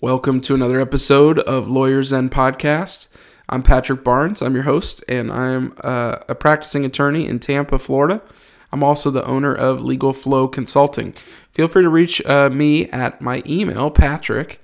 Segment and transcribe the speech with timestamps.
[0.00, 3.08] Welcome to another episode of Lawyers Zen Podcast.
[3.48, 4.40] I'm Patrick Barnes.
[4.40, 8.22] I'm your host, and I'm uh, a practicing attorney in Tampa, Florida.
[8.70, 11.14] I'm also the owner of Legal Flow Consulting.
[11.50, 14.60] Feel free to reach uh, me at my email, patrick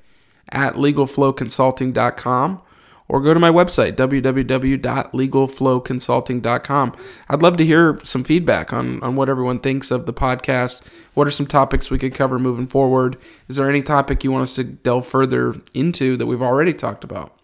[0.50, 2.62] at legalflowconsulting.com,
[3.08, 6.96] or go to my website, www.legalflowconsulting.com.
[7.28, 10.80] I'd love to hear some feedback on, on what everyone thinks of the podcast.
[11.12, 13.18] What are some topics we could cover moving forward?
[13.48, 17.04] Is there any topic you want us to delve further into that we've already talked
[17.04, 17.38] about?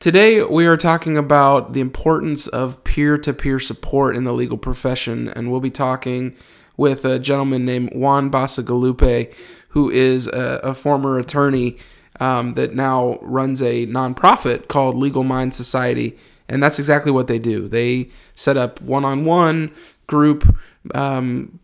[0.00, 4.56] Today, we are talking about the importance of peer to peer support in the legal
[4.56, 6.36] profession, and we'll be talking
[6.76, 9.34] with a gentleman named Juan Bacigalupi,
[9.70, 11.78] who is a, a former attorney
[12.20, 16.16] um, that now runs a nonprofit called Legal Mind Society.
[16.48, 17.68] And that's exactly what they do.
[17.68, 19.72] They set up one on one
[20.06, 20.56] group
[20.94, 21.58] um,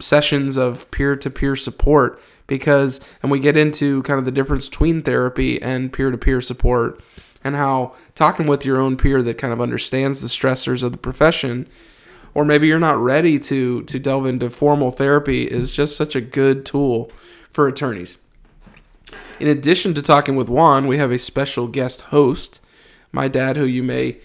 [0.00, 4.68] sessions of peer to peer support because, and we get into kind of the difference
[4.68, 7.02] between therapy and peer to peer support
[7.42, 10.98] and how talking with your own peer that kind of understands the stressors of the
[10.98, 11.66] profession
[12.34, 16.20] or maybe you're not ready to to delve into formal therapy is just such a
[16.20, 17.10] good tool
[17.52, 18.18] for attorneys.
[19.40, 22.60] In addition to talking with Juan, we have a special guest host.
[23.12, 24.18] My dad, who you may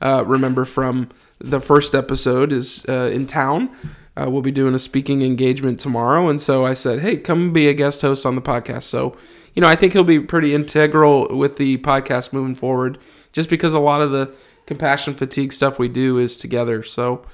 [0.00, 3.70] uh, remember from the first episode, is uh, in town.
[4.16, 7.68] Uh, we'll be doing a speaking engagement tomorrow, and so I said, "Hey, come be
[7.68, 9.16] a guest host on the podcast." So,
[9.54, 12.98] you know, I think he'll be pretty integral with the podcast moving forward,
[13.32, 14.32] just because a lot of the
[14.66, 16.82] compassion fatigue stuff we do is together.
[16.82, 17.24] So,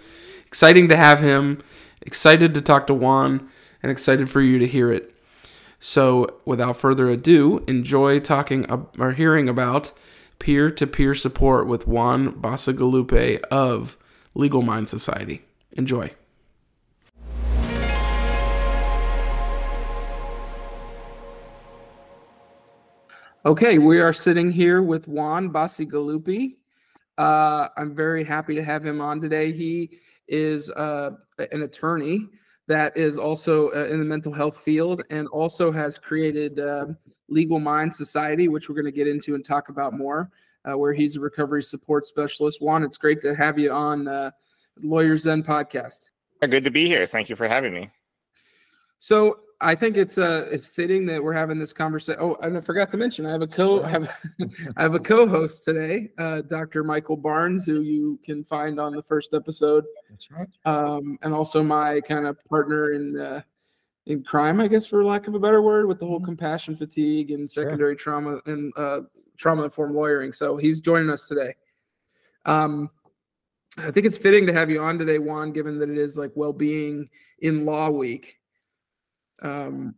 [0.47, 1.59] exciting to have him.
[2.03, 3.49] Excited to talk to Juan,
[3.83, 5.13] and excited for you to hear it.
[5.81, 8.67] So, without further ado, enjoy talking
[8.99, 9.93] or hearing about
[10.41, 13.97] peer to peer support with Juan Bacigalupi of
[14.35, 15.43] Legal Mind Society.
[15.73, 16.13] Enjoy.
[23.47, 26.57] Okay, we are sitting here with Juan Bacigalupi.
[27.17, 29.53] Uh, I'm very happy to have him on today.
[29.53, 31.11] He is uh,
[31.53, 32.27] an attorney
[32.69, 36.87] that is also uh, in the mental health field and also has created uh,
[37.29, 40.31] Legal Mind Society, which we're going to get into and talk about more,
[40.65, 42.61] uh, where he's a recovery support specialist.
[42.61, 44.31] Juan, it's great to have you on uh,
[44.83, 46.11] Lawyers Zen podcast.
[46.41, 47.07] Good to be here.
[47.07, 47.91] Thank you for having me.
[48.99, 52.21] So I think it's uh it's fitting that we're having this conversation.
[52.23, 54.11] Oh, and I forgot to mention I have a co I have
[54.77, 56.85] I have a co-host today, uh, Dr.
[56.85, 59.85] Michael Barnes, who you can find on the first episode.
[60.09, 60.49] That's right.
[60.65, 63.41] Um, and also my kind of partner in uh,
[64.07, 67.33] in crime, I guess, for lack of a better word, with the whole compassion fatigue
[67.33, 69.01] and secondary trauma and uh,
[69.37, 70.33] trauma informed lawyering.
[70.33, 71.55] So he's joining us today.
[72.45, 72.91] Um,
[73.77, 76.31] I think it's fitting to have you on today, Juan, given that it is like
[76.37, 78.38] well being in law week
[79.43, 79.95] um,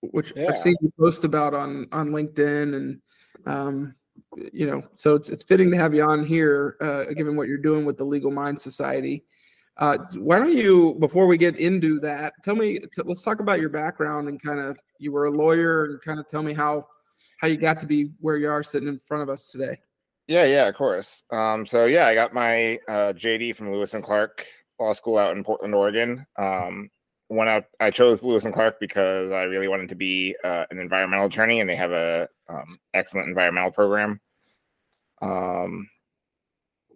[0.00, 0.48] which Yeah.
[0.50, 3.00] I've seen you post about on on LinkedIn, and
[3.46, 3.94] um,
[4.52, 7.58] you know, so it's it's fitting to have you on here, uh, given what you're
[7.58, 9.24] doing with the Legal Mind Society.
[9.76, 13.60] Uh, why don't you, before we get into that, tell me, t- let's talk about
[13.60, 16.86] your background and kind of you were a lawyer, and kind of tell me how
[17.38, 19.78] how you got to be where you are sitting in front of us today.
[20.26, 21.24] Yeah, yeah, of course.
[21.32, 24.46] Um, so yeah, I got my uh, JD from Lewis and Clark
[24.78, 26.26] Law School out in Portland, Oregon.
[26.38, 26.90] Um,
[27.30, 30.80] when I, I chose Lewis and Clark because I really wanted to be uh, an
[30.80, 34.20] environmental attorney, and they have a um, excellent environmental program.
[35.22, 35.88] Um,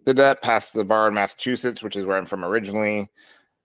[0.05, 3.09] did that, passed the bar in Massachusetts, which is where I'm from originally.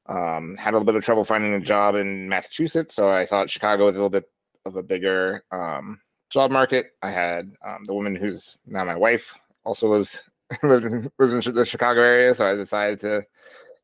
[0.07, 3.51] Um, had a little bit of trouble finding a job in Massachusetts, so I thought
[3.51, 4.31] Chicago was a little bit
[4.65, 6.93] of a bigger um, job market.
[7.03, 10.23] I had um, the woman who's now my wife also lives
[10.63, 13.25] lives in, lives in the Chicago area, so I decided to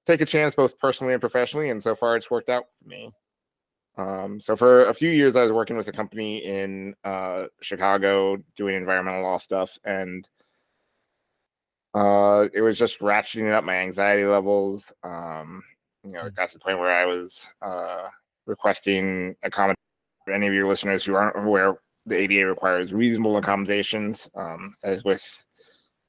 [0.06, 3.12] take a chance both personally and professionally, and so far it's worked out for me.
[3.98, 8.36] Um, so for a few years, I was working with a company in uh, Chicago
[8.56, 10.28] doing environmental law stuff, and
[11.94, 14.84] uh, it was just ratcheting up my anxiety levels.
[15.02, 15.62] Um,
[16.04, 18.08] you know, it got to the point where I was uh,
[18.46, 19.76] requesting accommodation.
[20.24, 24.28] For any of your listeners who aren't aware, the ADA requires reasonable accommodations.
[24.34, 25.44] Um, as with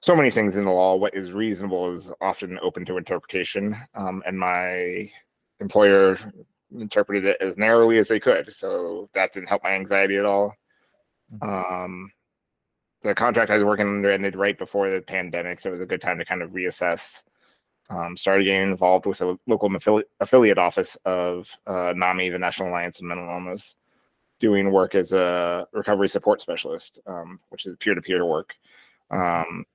[0.07, 3.75] so many things in the law, what is reasonable is often open to interpretation.
[3.93, 5.11] Um, and my
[5.59, 6.17] employer
[6.73, 8.53] interpreted it as narrowly as they could.
[8.53, 10.53] So that didn't help my anxiety at all.
[11.41, 12.09] Um,
[13.03, 15.85] the contract I was working under ended right before the pandemic, so it was a
[15.85, 17.23] good time to kind of reassess.
[17.89, 22.69] Um, started getting involved with a local affili- affiliate office of uh, NAMI, the National
[22.69, 23.75] Alliance of Mental Illness,
[24.39, 28.53] doing work as a recovery support specialist, um, which is peer to peer work.
[29.11, 29.65] Um,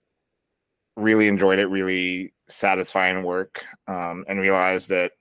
[0.96, 5.12] really enjoyed it, really satisfying work, um, and realized that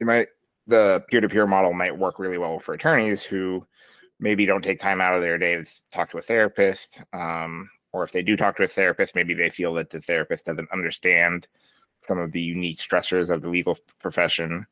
[0.00, 0.28] you might
[0.66, 3.66] the peer-to-peer model might work really well for attorneys who
[4.18, 8.02] maybe don't take time out of their day to talk to a therapist um, or
[8.02, 11.46] if they do talk to a therapist maybe they feel that the therapist doesn't understand
[12.06, 14.66] some of the unique stressors of the legal profession.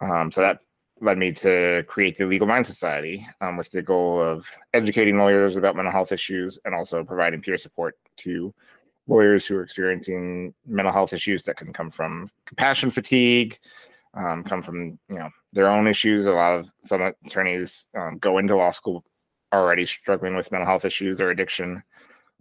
[0.00, 0.60] Um, so that
[1.00, 5.56] led me to create the legal mind society um, with the goal of educating lawyers
[5.56, 8.54] about mental health issues and also providing peer support to
[9.08, 13.58] lawyers who are experiencing mental health issues that can come from compassion fatigue
[14.14, 16.26] um, come from you know their own issues.
[16.26, 19.04] A lot of some attorneys um, go into law school
[19.52, 21.82] already struggling with mental health issues or addiction.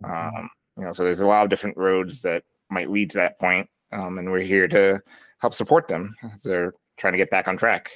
[0.03, 3.39] Um, you know, so there's a lot of different roads that might lead to that
[3.39, 5.01] point, um, and we're here to
[5.39, 7.91] help support them as they're trying to get back on track.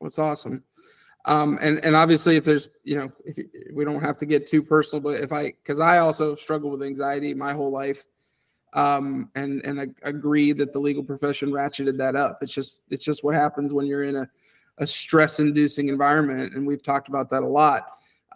[0.00, 0.62] That's awesome.
[1.26, 3.36] Um, and and obviously, if there's you know, if
[3.74, 6.82] we don't have to get too personal, but if I because I also struggle with
[6.82, 8.06] anxiety my whole life
[8.76, 12.42] um, and and I agree that the legal profession ratcheted that up.
[12.42, 14.28] It's just it's just what happens when you're in a,
[14.78, 17.86] a stress inducing environment, and we've talked about that a lot.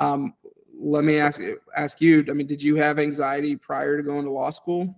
[0.00, 0.34] Um,
[0.74, 2.24] let me ask you ask you.
[2.28, 4.94] I mean, did you have anxiety prior to going to law school?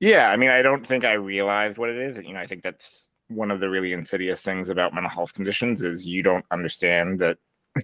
[0.00, 2.18] Yeah, I mean, I don't think I realized what it is.
[2.26, 5.82] You know, I think that's one of the really insidious things about mental health conditions
[5.82, 7.38] is you don't understand that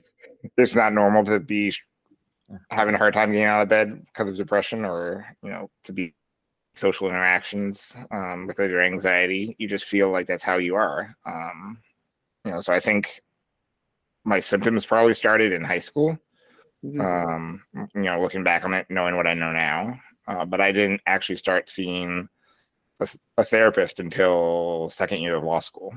[0.57, 1.73] it's not normal to be
[2.71, 5.93] having a hard time getting out of bed because of depression or you know to
[5.93, 6.15] be
[6.75, 9.55] social interactions um, because of your anxiety.
[9.59, 11.15] You just feel like that's how you are.
[11.27, 11.79] Um,
[12.45, 13.21] you know, so I think
[14.25, 16.19] my symptoms probably started in high school.
[16.85, 17.01] Mm-hmm.
[17.01, 17.63] Um,
[17.95, 21.01] you know, looking back on it, knowing what I know now, uh, but I didn't
[21.07, 22.29] actually start seeing
[23.03, 25.95] a, a, therapist until second year of law school.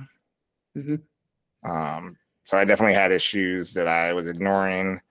[0.75, 1.69] Mm-hmm.
[1.69, 5.02] Um, so I definitely had issues that I was ignoring.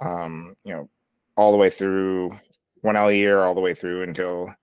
[0.00, 0.88] Um, you know,
[1.36, 2.38] all the way through
[2.82, 4.54] one L year, all the way through until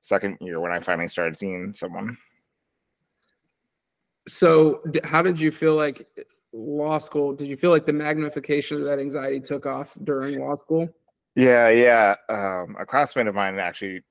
[0.00, 2.16] second year when I finally started seeing someone.
[4.26, 6.06] So, how did you feel like
[6.52, 7.34] law school?
[7.34, 10.88] Did you feel like the magnification of that anxiety took off during law school?
[11.34, 12.14] Yeah, yeah.
[12.28, 14.02] Um, a classmate of mine actually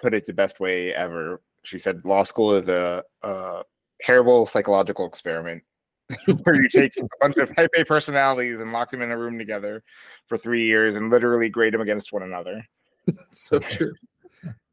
[0.00, 1.40] put it the best way ever.
[1.64, 3.62] She said, "Law school is a, a
[4.00, 5.62] terrible psychological experiment
[6.42, 9.38] where you take a bunch of type A personalities and lock them in a room
[9.38, 9.82] together
[10.28, 12.64] for three years and literally grade them against one another."
[13.30, 13.92] so true.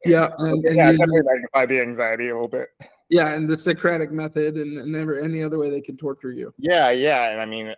[0.05, 2.69] Yeah, and, and yeah, definitely magnify the anxiety a little bit.
[3.09, 6.53] Yeah, and the Socratic method, and, and never any other way they can torture you.
[6.57, 7.73] Yeah, yeah, and I mean,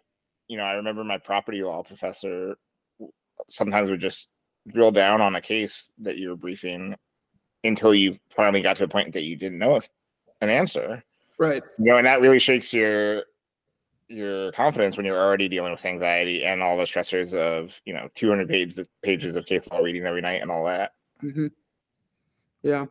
[0.48, 2.56] you know, I remember my property law professor
[3.50, 4.30] sometimes would just
[4.68, 6.96] drill down on a case that you were briefing
[7.64, 9.80] until you finally got to the point that you didn't know
[10.42, 11.04] an answer.
[11.38, 11.64] Right.
[11.78, 13.24] You know, and that really shakes your
[14.08, 18.10] your confidence when you're already dealing with anxiety and all the stressors of you know
[18.16, 20.94] 200 pages pages of case law reading every night and all that.
[21.24, 21.48] Mm-hmm.
[22.64, 22.86] Yeah.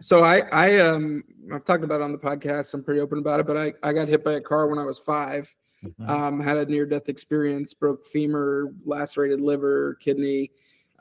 [0.00, 1.22] So I I um
[1.52, 2.74] I've talked about it on the podcast.
[2.74, 4.84] I'm pretty open about it, but I I got hit by a car when I
[4.84, 5.54] was 5
[5.84, 6.10] mm-hmm.
[6.10, 10.50] Um, had a near death experience, broke femur, lacerated liver, kidney.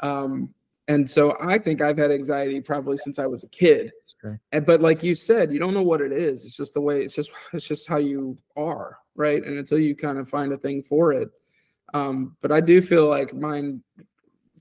[0.02, 0.54] Um,
[0.88, 3.92] and so I think I've had anxiety probably since I was a kid.
[4.52, 6.46] And, but like you said, you don't know what it is.
[6.46, 7.02] It's just the way.
[7.02, 9.44] It's just it's just how you are, right?
[9.44, 11.30] And until you kind of find a thing for it.
[11.94, 13.82] Um, but I do feel like mine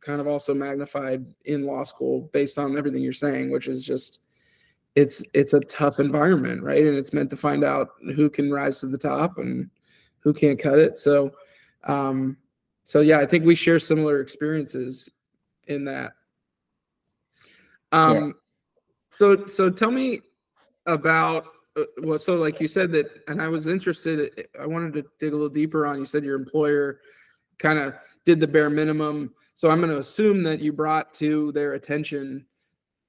[0.00, 4.20] kind of also magnified in law school based on everything you're saying, which is just
[4.96, 6.84] it's it's a tough environment, right?
[6.84, 9.70] And it's meant to find out who can rise to the top and
[10.20, 10.98] who can't cut it.
[10.98, 11.32] So
[11.84, 12.36] um
[12.84, 15.08] so yeah, I think we share similar experiences
[15.66, 16.12] in that.
[17.92, 18.30] Um yeah.
[19.12, 20.20] so so tell me
[20.86, 25.04] about uh, well so like you said that and I was interested I wanted to
[25.18, 27.00] dig a little deeper on you said your employer
[27.60, 29.32] kind of did the bare minimum.
[29.54, 32.46] So I'm going to assume that you brought to their attention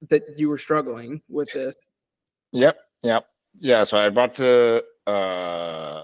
[0.09, 1.87] that you were struggling with this.
[2.51, 2.77] Yep.
[3.03, 3.25] Yep.
[3.59, 3.83] Yeah.
[3.83, 6.03] So I brought to uh,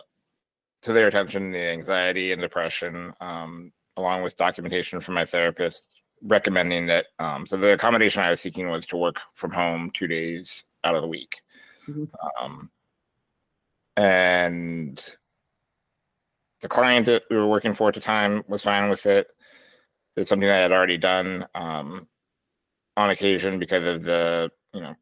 [0.82, 6.88] to their attention the anxiety and depression, um, along with documentation from my therapist recommending
[6.88, 7.08] that.
[7.20, 10.96] Um, so the accommodation I was seeking was to work from home two days out
[10.96, 11.42] of the week.
[11.88, 12.06] Mm-hmm.
[12.44, 12.72] Um,
[13.96, 15.04] and
[16.62, 19.32] the client that we were working for at the time was fine with it.
[20.16, 22.08] It's something I had already done um,
[22.96, 24.96] on occasion because of the you know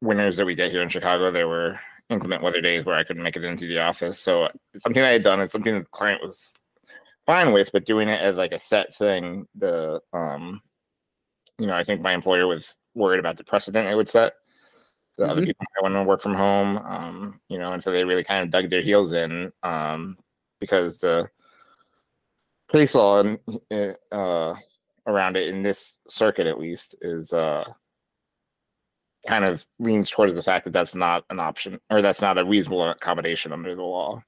[0.00, 1.30] winters that we get here in Chicago.
[1.30, 4.18] There were inclement weather days where I couldn't make it into the office.
[4.18, 5.40] So it's something I had done.
[5.40, 6.52] It's something the client was
[7.30, 10.60] fine with, but doing it as like a set thing, the um,
[11.60, 14.32] you know, I think my employer was worried about the precedent it would set.
[15.16, 15.30] The mm-hmm.
[15.30, 18.24] other people might want to work from home, um, you know, and so they really
[18.24, 20.16] kind of dug their heels in um,
[20.58, 21.28] because the
[22.68, 23.38] case law and
[24.10, 24.54] uh,
[25.06, 27.64] around it in this circuit at least is uh,
[29.28, 32.44] kind of leans towards the fact that that's not an option or that's not a
[32.44, 34.20] reasonable accommodation under the law.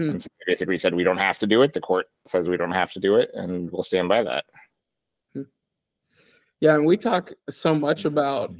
[0.00, 0.10] Hmm.
[0.12, 1.74] And so basically said we don't have to do it.
[1.74, 4.44] The court says we don't have to do it, and we'll stand by that.
[5.34, 5.42] Hmm.
[6.60, 8.50] Yeah, and we talk so much about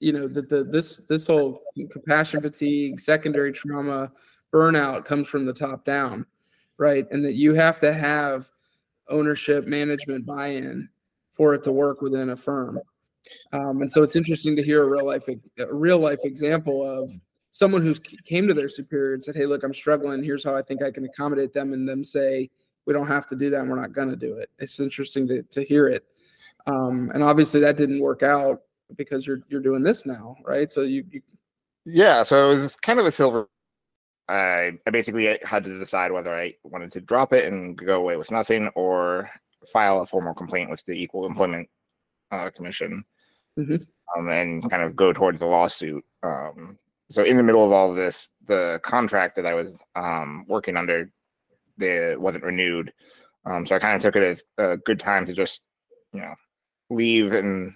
[0.00, 4.12] you know that the this this whole compassion fatigue, secondary trauma,
[4.52, 6.26] burnout comes from the top down,
[6.76, 7.06] right?
[7.10, 8.50] And that you have to have
[9.08, 10.90] ownership, management, buy-in
[11.32, 12.78] for it to work within a firm.
[13.54, 17.10] Um, and so it's interesting to hear a real life a real life example of
[17.52, 17.94] someone who
[18.24, 20.24] came to their superior and said, "Hey, look, I'm struggling.
[20.24, 22.50] Here's how I think I can accommodate them," and them say,
[22.86, 23.60] "We don't have to do that.
[23.60, 26.04] and We're not going to do it." It's interesting to to hear it.
[26.66, 28.62] Um, and obviously that didn't work out
[28.96, 30.70] because you're you're doing this now, right?
[30.70, 31.22] So you, you
[31.84, 32.22] yeah.
[32.22, 33.48] So it was kind of a silver.
[34.28, 38.16] I I basically had to decide whether I wanted to drop it and go away
[38.16, 39.30] with nothing or
[39.72, 41.68] file a formal complaint with the Equal Employment
[42.30, 43.04] uh, Commission
[43.58, 43.76] mm-hmm.
[44.18, 46.04] um, and kind of go towards the lawsuit.
[46.22, 46.78] Um,
[47.12, 50.76] so in the middle of all of this, the contract that I was um, working
[50.76, 51.10] under,
[51.78, 52.92] the wasn't renewed.
[53.44, 55.62] Um, so I kind of took it as a good time to just,
[56.12, 56.34] you know,
[56.90, 57.74] leave and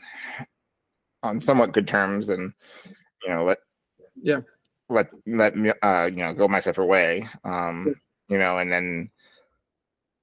[1.23, 2.53] on somewhat good terms and,
[3.25, 3.59] you know, let
[4.23, 4.41] yeah
[4.89, 7.29] let let me uh you know go my separate way.
[7.45, 7.95] Um,
[8.29, 9.11] you know, and then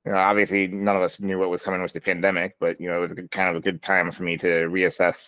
[0.05, 2.89] you know, obviously none of us knew what was coming with the pandemic, but you
[2.89, 5.27] know, it was kind of a good time for me to reassess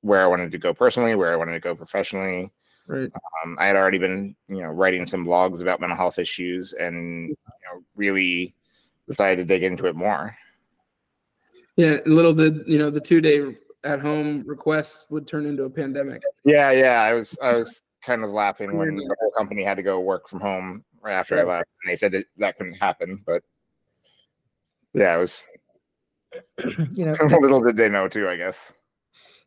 [0.00, 2.50] where I wanted to go personally, where I wanted to go professionally.
[2.88, 3.12] Right.
[3.44, 7.28] Um, I had already been, you know, writing some blogs about mental health issues, and
[7.28, 8.54] you know, really
[9.06, 10.34] decided to dig into it more.
[11.76, 15.70] Yeah, little did you know the two day at home requests would turn into a
[15.70, 16.22] pandemic.
[16.44, 19.82] Yeah, yeah, I was I was kind of laughing when the whole company had to
[19.82, 21.44] go work from home right after right.
[21.44, 23.42] I left, and they said that that couldn't happen, but
[24.94, 25.46] yeah, it was.
[26.92, 28.72] you know, little did they know too, I guess.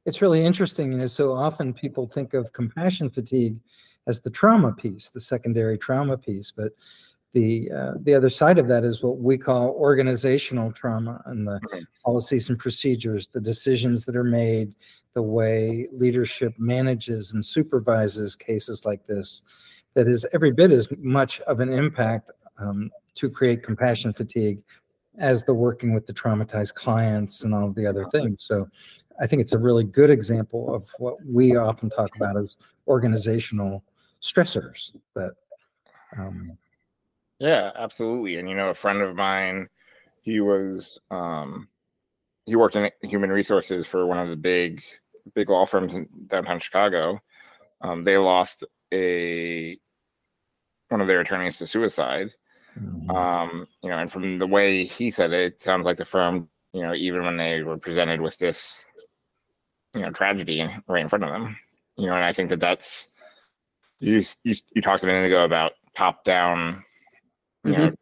[0.06, 0.92] It's really interesting.
[0.92, 3.60] You know, so often people think of compassion fatigue
[4.08, 6.72] as the trauma piece, the secondary trauma piece, but
[7.34, 11.60] the uh, the other side of that is what we call organizational trauma and the
[12.04, 14.74] policies and procedures, the decisions that are made,
[15.14, 19.44] the way leadership manages and supervises cases like this,
[19.94, 24.62] that is every bit as much of an impact um, to create compassion fatigue
[25.18, 28.44] as the working with the traumatized clients and all of the other things.
[28.44, 28.68] So
[29.22, 33.84] I think it's a really good example of what we often talk about as organizational
[34.22, 35.34] stressors that
[36.18, 36.58] um,
[37.40, 38.38] yeah absolutely.
[38.38, 39.70] And you know a friend of mine
[40.22, 41.68] he was um
[42.46, 44.82] he worked in human resources for one of the big
[45.36, 47.20] big law firms in downtown chicago.
[47.82, 48.64] Um, they lost
[48.94, 49.78] a
[50.90, 52.32] one of their attorneys to suicide.
[52.80, 53.12] Mm-hmm.
[53.12, 56.50] Um, you know, and from the way he said it, it sounds like the firm,
[56.74, 58.94] you know, even when they were presented with this,
[59.94, 61.58] you know, tragedy right in front of them,
[61.98, 63.08] you know, and I think that that's
[64.00, 66.84] you you, you talked a minute ago about top down,
[67.64, 67.82] you mm-hmm.
[67.82, 67.96] know,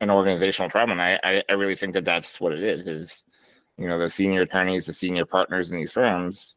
[0.00, 2.86] an organizational trauma, and I, I I really think that that's what it is.
[2.86, 3.24] Is
[3.78, 6.56] you know the senior attorneys, the senior partners in these firms,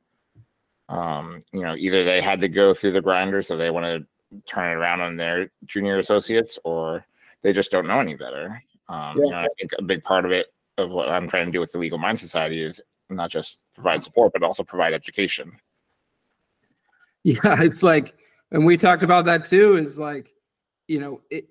[0.89, 4.41] um, you know, either they had to go through the grinder, so they want to
[4.47, 7.05] turn it around on their junior associates, or
[7.41, 8.61] they just don't know any better.
[8.89, 9.23] Um, yeah.
[9.23, 11.59] you know, I think a big part of it of what I'm trying to do
[11.59, 12.81] with the Legal Mind Society is
[13.15, 15.51] not just provide support, but also provide education.
[17.25, 18.15] Yeah, it's like,
[18.51, 19.77] and we talked about that too.
[19.77, 20.33] Is like,
[20.89, 21.47] you know, it,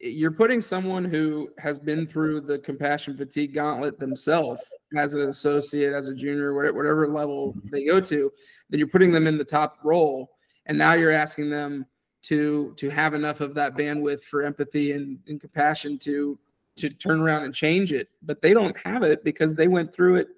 [0.00, 4.60] you're putting someone who has been through the compassion fatigue gauntlet themselves
[4.96, 8.32] as an associate, as a junior, whatever, level they go to,
[8.68, 10.28] then you're putting them in the top role,
[10.66, 11.86] and now you're asking them
[12.22, 16.38] to to have enough of that bandwidth for empathy and, and compassion to
[16.76, 20.16] to turn around and change it but they don't have it because they went through
[20.16, 20.28] it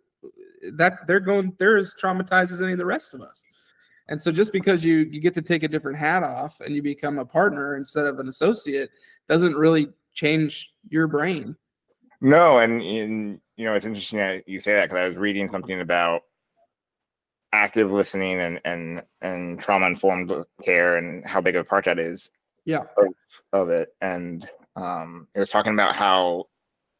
[0.74, 3.44] that they're going they're as traumatized as any of the rest of us.
[4.08, 6.82] And so just because you you get to take a different hat off and you
[6.82, 8.90] become a partner instead of an associate
[9.28, 11.56] doesn't really change your brain.
[12.20, 15.48] No and in you know it's interesting that you say that because i was reading
[15.50, 16.22] something about
[17.52, 20.32] active listening and and and trauma informed
[20.64, 22.30] care and how big of a part that is
[22.64, 22.80] yeah.
[22.96, 23.14] of,
[23.52, 23.94] of it.
[24.00, 26.46] And um it was talking about how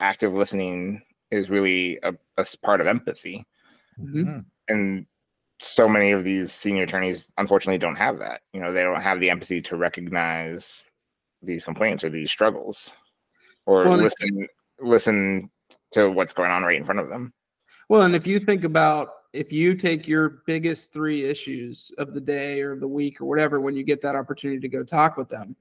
[0.00, 1.02] active listening
[1.34, 3.44] is really a, a part of empathy
[4.00, 4.20] mm-hmm.
[4.20, 4.38] mm-hmm.
[4.68, 5.06] and
[5.60, 9.20] so many of these senior attorneys unfortunately don't have that you know they don't have
[9.20, 10.92] the empathy to recognize
[11.42, 12.92] these complaints or these struggles
[13.66, 14.46] or well, listen
[14.80, 15.50] listen
[15.92, 17.32] to what's going on right in front of them
[17.88, 22.20] well and if you think about if you take your biggest three issues of the
[22.20, 25.28] day or the week or whatever when you get that opportunity to go talk with
[25.28, 25.56] them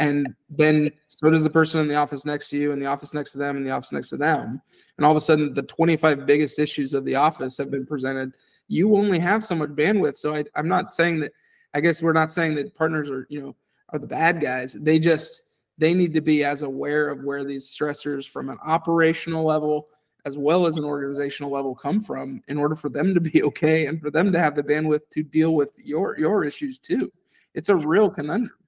[0.00, 3.14] and then so does the person in the office next to you and the office
[3.14, 4.60] next to them and the office next to them
[4.96, 8.34] and all of a sudden the 25 biggest issues of the office have been presented
[8.70, 10.16] you only have so much bandwidth.
[10.16, 11.32] So I, I'm not saying that.
[11.74, 13.56] I guess we're not saying that partners are you know
[13.90, 14.72] are the bad guys.
[14.72, 15.42] They just
[15.76, 19.88] they need to be as aware of where these stressors from an operational level
[20.26, 23.86] as well as an organizational level come from in order for them to be okay
[23.86, 27.10] and for them to have the bandwidth to deal with your your issues too.
[27.54, 28.59] It's a real conundrum.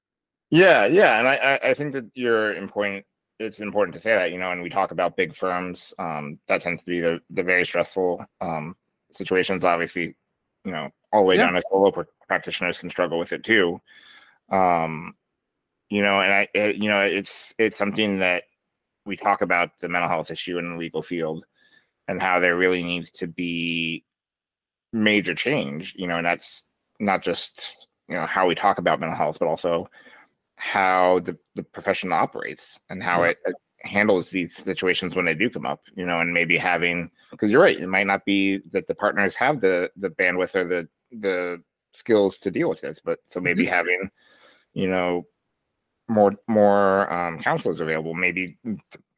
[0.52, 3.06] Yeah, yeah, and I I think that you're important.
[3.38, 5.94] It's important to say that you know, and we talk about big firms.
[5.98, 8.76] Um, that tends to be the the very stressful um,
[9.12, 9.64] situations.
[9.64, 10.14] Obviously,
[10.66, 11.44] you know, all the way yeah.
[11.44, 11.90] down to solo
[12.28, 13.80] practitioners can struggle with it too.
[14.50, 15.14] Um,
[15.88, 18.44] you know, and I, it, you know, it's it's something that
[19.06, 21.46] we talk about the mental health issue in the legal field
[22.08, 24.04] and how there really needs to be
[24.92, 26.64] major change, you know, and that's
[27.00, 29.88] not just you know how we talk about mental health, but also
[30.62, 33.30] how the, the profession operates and how yeah.
[33.30, 37.10] it, it, handles these situations when they do come up, you know, and maybe having
[37.32, 40.64] because you're right, it might not be that the partners have the the bandwidth or
[40.64, 40.88] the
[41.18, 41.60] the
[41.92, 43.74] skills to deal with this, but so maybe mm-hmm.
[43.74, 44.10] having,
[44.72, 45.26] you know,
[46.08, 48.56] more more um, counselors available, maybe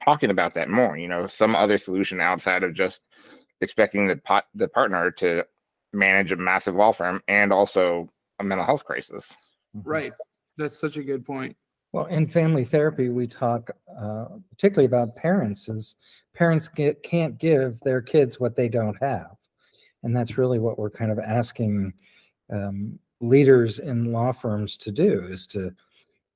[0.03, 0.97] talking about that more.
[0.97, 3.03] You know, some other solution outside of just
[3.61, 5.45] expecting the pot the partner to
[5.93, 8.09] manage a massive law firm and also
[8.41, 9.37] a mental health crisis.
[9.77, 9.91] Mm-hmm.
[9.91, 10.13] Right.
[10.57, 11.57] That's such a good point.
[11.93, 15.95] Well, in family therapy, we talk uh, particularly about parents, as
[16.35, 19.37] parents get, can't give their kids what they don't have,
[20.03, 21.93] and that's really what we're kind of asking
[22.53, 25.73] um, leaders in law firms to do is to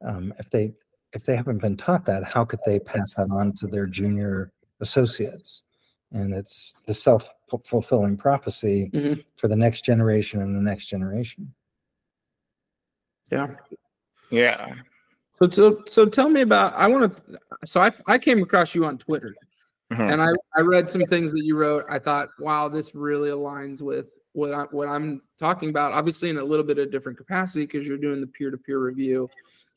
[0.05, 0.73] um, if they
[1.13, 4.53] if they haven't been taught that, how could they pass that on to their junior
[4.81, 5.63] associates?
[6.13, 7.29] And it's the self
[7.65, 9.21] fulfilling prophecy mm-hmm.
[9.37, 11.53] for the next generation and the next generation.
[13.31, 13.49] Yeah.
[14.31, 14.75] Yeah.
[15.41, 16.75] So, so, so tell me about.
[16.75, 17.39] I want to.
[17.65, 19.35] So I, I came across you on Twitter,
[19.93, 20.03] mm-hmm.
[20.03, 21.85] and I, I read some things that you wrote.
[21.89, 25.93] I thought, wow, this really aligns with what I what I'm talking about.
[25.93, 28.81] Obviously, in a little bit of different capacity because you're doing the peer to peer
[28.81, 29.29] review,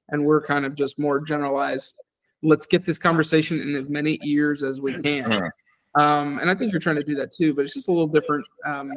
[0.09, 1.97] and we're kind of just more generalized.
[2.43, 5.29] Let's get this conversation in as many ears as we can.
[5.29, 6.01] Mm-hmm.
[6.01, 8.07] Um, and I think you're trying to do that too, but it's just a little
[8.07, 8.91] different um,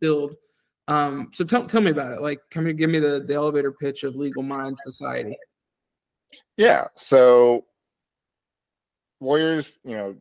[0.00, 0.36] build.
[0.88, 2.20] Um, so tell, tell me about it.
[2.20, 5.36] Like, come and give me the, the elevator pitch of Legal Mind Society.
[6.56, 6.84] Yeah.
[6.94, 7.64] So
[9.20, 10.16] lawyers, you know,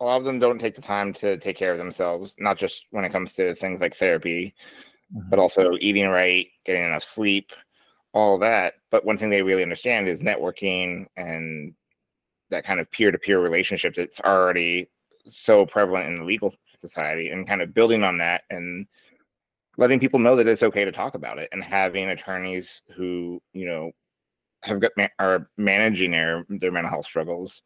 [0.00, 2.86] a lot of them don't take the time to take care of themselves, not just
[2.90, 4.54] when it comes to things like therapy,
[5.14, 5.30] mm-hmm.
[5.30, 7.52] but also eating right, getting enough sleep,
[8.12, 8.74] all that.
[8.90, 11.74] But one thing they really understand is networking and
[12.50, 14.90] that kind of peer-to-peer relationship that's already
[15.24, 18.86] so prevalent in the legal society and kind of building on that and
[19.76, 23.66] letting people know that it's okay to talk about it and having attorneys who you
[23.66, 23.90] know
[24.62, 27.62] have got are managing their their mental health struggles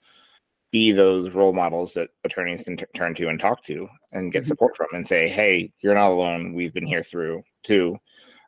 [0.73, 4.43] be those role models that attorneys can t- turn to and talk to and get
[4.43, 4.49] mm-hmm.
[4.49, 6.55] support from and say hey you're not alone.
[6.55, 7.97] We've been here through too.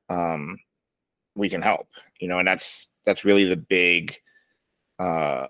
[0.09, 0.59] Um,
[1.35, 1.87] we can help.
[2.21, 4.17] You know and that's that's really the big
[4.99, 5.47] uh,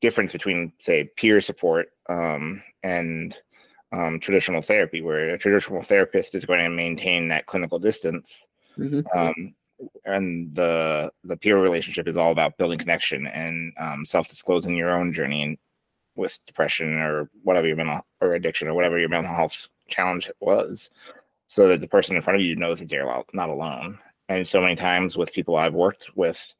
[0.00, 3.36] difference between say peer support um, and
[3.92, 8.46] um, traditional therapy where a traditional therapist is going to maintain that clinical distance
[8.78, 9.00] mm-hmm.
[9.18, 9.54] um,
[10.04, 15.12] and the the peer relationship is all about building connection and um, self-disclosing your own
[15.12, 15.58] journey and
[16.14, 20.90] with depression or whatever your mental or addiction or whatever your mental health challenge was
[21.48, 24.60] so that the person in front of you knows that they're not alone and so
[24.60, 26.54] many times with people I've worked with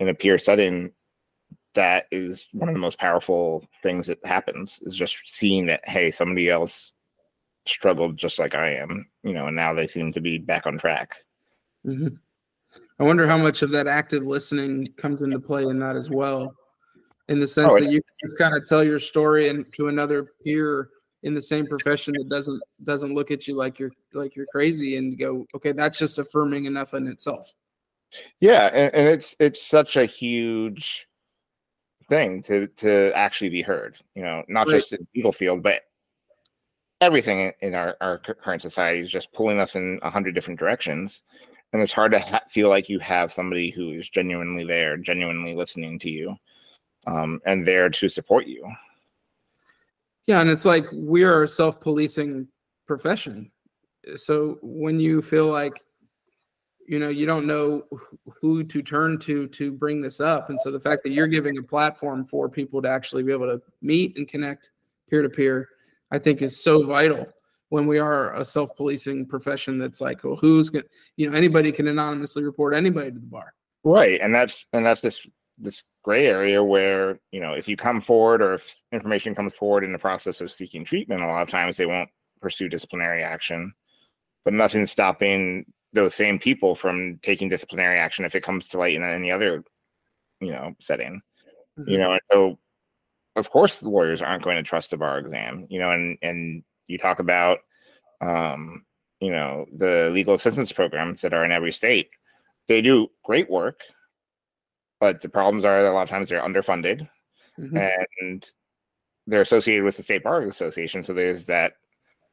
[0.00, 0.92] in a peer setting,
[1.74, 6.10] that is one of the most powerful things that happens is just seeing that, hey,
[6.10, 6.92] somebody else
[7.66, 10.78] struggled just like I am, you know, and now they seem to be back on
[10.78, 11.16] track.
[11.86, 12.14] Mm-hmm.
[12.98, 16.54] I wonder how much of that active listening comes into play in that as well,
[17.28, 20.32] in the sense oh, that you just kind of tell your story and to another
[20.42, 20.90] peer
[21.22, 24.96] in the same profession that doesn't doesn't look at you like you're like you're crazy
[24.96, 27.50] and go okay that's just affirming enough in itself
[28.40, 31.06] yeah and, and it's it's such a huge
[32.06, 34.76] thing to to actually be heard you know not right.
[34.76, 35.82] just in the legal field but
[37.00, 41.22] everything in our, our current society is just pulling us in a hundred different directions
[41.72, 45.54] and it's hard to ha- feel like you have somebody who is genuinely there genuinely
[45.54, 46.34] listening to you
[47.06, 48.66] um, and there to support you
[50.26, 52.48] yeah, and it's like we are a self-policing
[52.86, 53.50] profession.
[54.16, 55.82] So when you feel like
[56.86, 57.84] you know you don't know
[58.40, 60.50] who to turn to to bring this up.
[60.50, 63.46] And so the fact that you're giving a platform for people to actually be able
[63.46, 64.72] to meet and connect
[65.08, 65.68] peer to peer
[66.10, 67.26] i think is so vital
[67.68, 71.72] when we are a self-policing profession that's like well who's going to, you know anybody
[71.72, 73.52] can anonymously report anybody to the bar.
[73.82, 74.20] Right.
[74.20, 75.26] And that's and that's this
[75.58, 79.84] this gray area where you know if you come forward or if information comes forward
[79.84, 82.08] in the process of seeking treatment a lot of times they won't
[82.40, 83.72] pursue disciplinary action.
[84.44, 85.64] But nothing stopping
[85.94, 89.64] those same people from taking disciplinary action if it comes to light in any other,
[90.40, 91.22] you know, setting.
[91.78, 91.90] Mm-hmm.
[91.90, 92.58] You know, and so
[93.36, 96.62] of course the lawyers aren't going to trust a bar exam, you know, and and
[96.86, 97.60] you talk about
[98.20, 98.84] um,
[99.20, 102.10] you know, the legal assistance programs that are in every state.
[102.68, 103.80] They do great work,
[105.00, 107.08] but the problems are that a lot of times they're underfunded
[107.58, 107.76] mm-hmm.
[107.76, 108.46] and
[109.26, 111.04] they're associated with the state bar association.
[111.04, 111.72] So there's that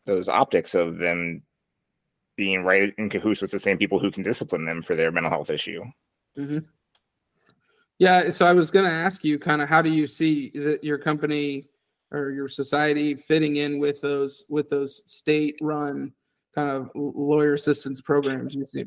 [0.06, 1.43] those optics of them
[2.41, 5.30] being right in cahoots with the same people who can discipline them for their mental
[5.30, 5.84] health issue.
[6.36, 6.65] Mm-hmm.
[7.99, 10.84] Yeah, so I was going to ask you, kind of, how do you see that
[10.84, 11.67] your company
[12.10, 16.12] or your society fitting in with those with those state-run
[16.56, 18.86] kind of lawyer assistance programs you see?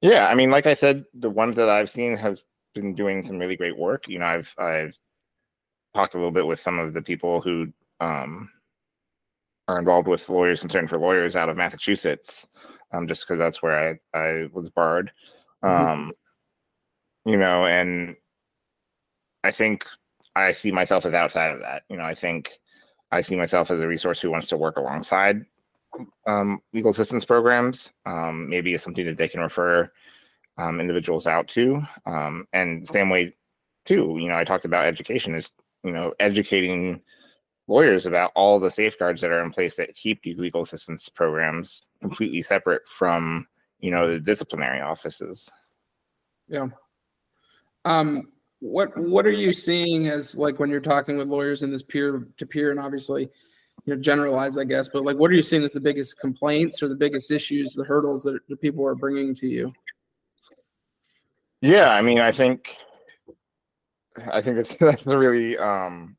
[0.00, 2.40] Yeah, I mean, like I said, the ones that I've seen have
[2.74, 4.08] been doing some really great work.
[4.08, 4.98] You know, I've I've
[5.94, 8.48] talked a little bit with some of the people who um,
[9.68, 12.46] are involved with Lawyers Concerned for Lawyers out of Massachusetts,
[12.92, 15.12] um, just because that's where I I was barred.
[15.64, 15.90] Mm-hmm.
[15.90, 16.12] Um,
[17.24, 18.16] you know, and
[19.42, 19.84] I think
[20.34, 21.82] I see myself as outside of that.
[21.88, 22.52] You know, I think
[23.10, 25.44] I see myself as a resource who wants to work alongside
[26.26, 27.92] um, legal assistance programs.
[28.04, 29.90] Um, maybe it's something that they can refer
[30.58, 31.82] um, individuals out to.
[32.06, 33.34] Um, and same way,
[33.84, 35.50] too, you know, I talked about education is,
[35.84, 37.00] you know, educating
[37.68, 41.90] lawyers about all the safeguards that are in place that keep these legal assistance programs
[42.00, 43.46] completely separate from,
[43.80, 45.50] you know, the disciplinary offices.
[46.48, 46.68] Yeah.
[47.84, 48.28] Um,
[48.60, 52.26] what what are you seeing as like when you're talking with lawyers in this peer
[52.36, 53.28] to peer and obviously
[53.84, 56.82] you know generalize i guess but like what are you seeing as the biggest complaints
[56.82, 59.70] or the biggest issues the hurdles that the people are bringing to you
[61.60, 62.76] yeah i mean i think
[64.32, 66.16] i think it's that's a really um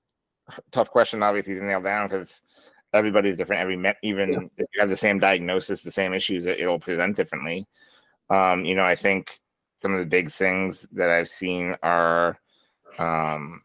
[0.72, 2.44] tough question obviously to nail down because
[2.94, 4.40] everybody's different every met even yeah.
[4.58, 7.68] if you have the same diagnosis the same issues it'll present differently
[8.30, 9.40] um you know i think
[9.76, 12.40] some of the big things that i've seen are
[12.98, 13.62] um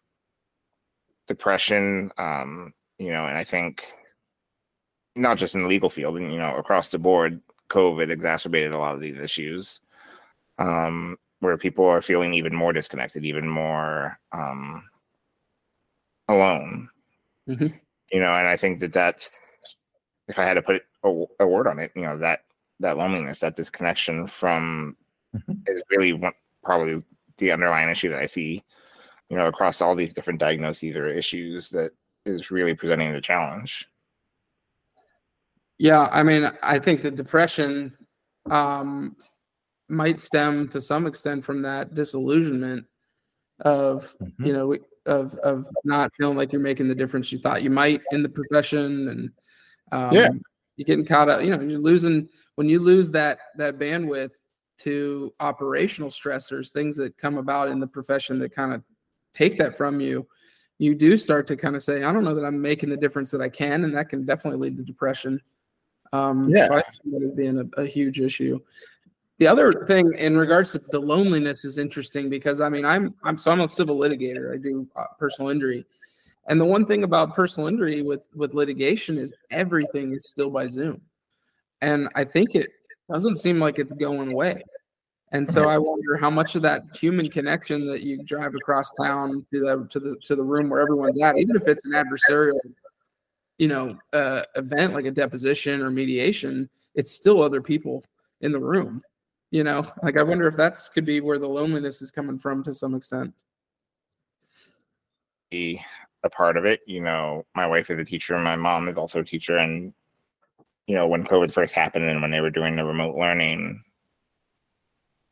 [1.28, 3.84] depression um you know, and I think
[5.16, 8.78] not just in the legal field, and you know, across the board, COVID exacerbated a
[8.78, 9.80] lot of these issues,
[10.58, 14.84] um, where people are feeling even more disconnected, even more um,
[16.28, 16.88] alone.
[17.48, 17.68] Mm-hmm.
[18.12, 19.58] You know, and I think that that's
[20.28, 22.40] if I had to put a, a, word on it, you know, that
[22.80, 24.96] that loneliness, that disconnection from
[25.34, 25.52] mm-hmm.
[25.66, 26.32] is really one,
[26.62, 27.02] probably
[27.38, 28.62] the underlying issue that I see,
[29.28, 31.92] you know, across all these different diagnoses or issues that
[32.24, 33.88] is really presenting the challenge.
[35.78, 37.96] Yeah, I mean, I think the depression
[38.50, 39.16] um,
[39.88, 42.86] might stem to some extent from that disillusionment
[43.60, 44.44] of mm-hmm.
[44.44, 44.76] you know
[45.06, 48.28] of of not feeling like you're making the difference you thought you might in the
[48.28, 49.30] profession, and
[49.92, 50.28] um, yeah,
[50.76, 51.42] you're getting caught up.
[51.42, 54.30] You know, you're losing when you lose that that bandwidth
[54.80, 58.82] to operational stressors, things that come about in the profession that kind of
[59.34, 60.26] take that from you
[60.82, 63.30] you do start to kind of say, I don't know that I'm making the difference
[63.30, 65.40] that I can, and that can definitely lead to depression.
[66.12, 68.58] Um, yeah, so I see that being a, a huge issue.
[69.42, 73.36] The other thing in regards to the loneliness is interesting because I mean I'm I'm
[73.36, 74.54] so I'm a civil litigator.
[74.54, 75.84] I do uh, personal injury,
[76.46, 80.68] and the one thing about personal injury with with litigation is everything is still by
[80.68, 81.00] Zoom,
[81.80, 82.70] and I think it
[83.12, 84.62] doesn't seem like it's going away.
[85.32, 89.44] And so I wonder how much of that human connection that you drive across town
[89.52, 92.60] to the to the to the room where everyone's at, even if it's an adversarial,
[93.58, 98.04] you know, uh, event like a deposition or mediation, it's still other people
[98.40, 99.02] in the room.
[99.52, 102.64] You know, like I wonder if that's could be where the loneliness is coming from
[102.64, 103.32] to some extent.
[105.50, 105.80] Be
[106.24, 106.80] a part of it.
[106.86, 109.92] You know, my wife is a teacher, my mom is also a teacher, and
[110.88, 113.84] you know, when COVID first happened and when they were doing the remote learning,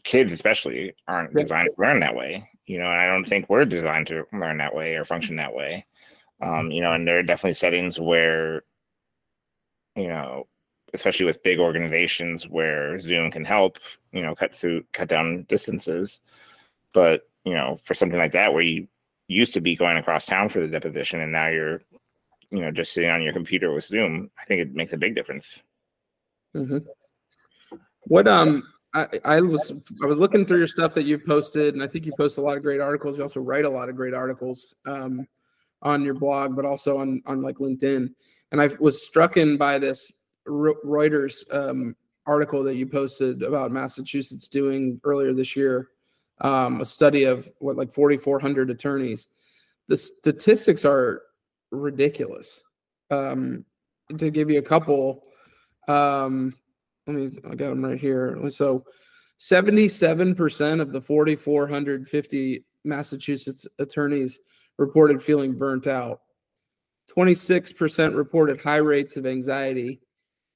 [0.05, 3.65] kids especially aren't designed to learn that way you know and i don't think we're
[3.65, 5.85] designed to learn that way or function that way
[6.41, 8.63] um, you know and there are definitely settings where
[9.97, 10.47] you know
[10.94, 13.79] especially with big organizations where zoom can help
[14.12, 16.20] you know cut through cut down distances
[16.92, 18.87] but you know for something like that where you
[19.29, 21.83] used to be going across town for the deposition and now you're
[22.50, 25.14] you know just sitting on your computer with zoom i think it makes a big
[25.14, 25.62] difference
[26.55, 26.79] mm-hmm.
[28.05, 29.72] what um I, I was
[30.03, 32.40] I was looking through your stuff that you've posted, and I think you post a
[32.40, 33.16] lot of great articles.
[33.16, 35.26] You also write a lot of great articles um,
[35.83, 38.12] on your blog, but also on on like LinkedIn.
[38.50, 40.11] And I was struck in by this
[40.46, 41.94] Reuters um,
[42.26, 45.88] article that you posted about Massachusetts doing earlier this year,
[46.40, 49.29] um, a study of what like 4,400 attorneys.
[49.88, 51.22] The statistics are
[51.70, 52.62] ridiculous.
[53.11, 53.64] Um,
[54.18, 55.24] to give you a couple,
[55.88, 56.55] um,
[57.07, 58.38] let me, I got them right here.
[58.50, 58.85] So
[59.40, 64.38] 77% of the 4,450 Massachusetts attorneys
[64.79, 66.20] reported feeling burnt out.
[67.16, 70.00] 26% reported high rates of anxiety.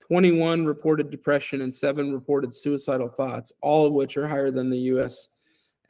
[0.08, 4.78] 21 reported depression and 7 reported suicidal thoughts, all of which are higher than the
[4.78, 5.28] US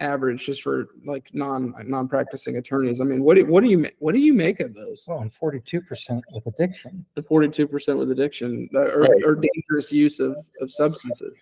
[0.01, 3.01] average just for like non non-practicing attorneys.
[3.01, 5.05] I mean, what do, what do you what do you make of those?
[5.07, 7.05] Well, and 42% with addiction.
[7.15, 9.25] The 42% with addiction uh, or, Right.
[9.25, 11.41] or dangerous use of, of substances.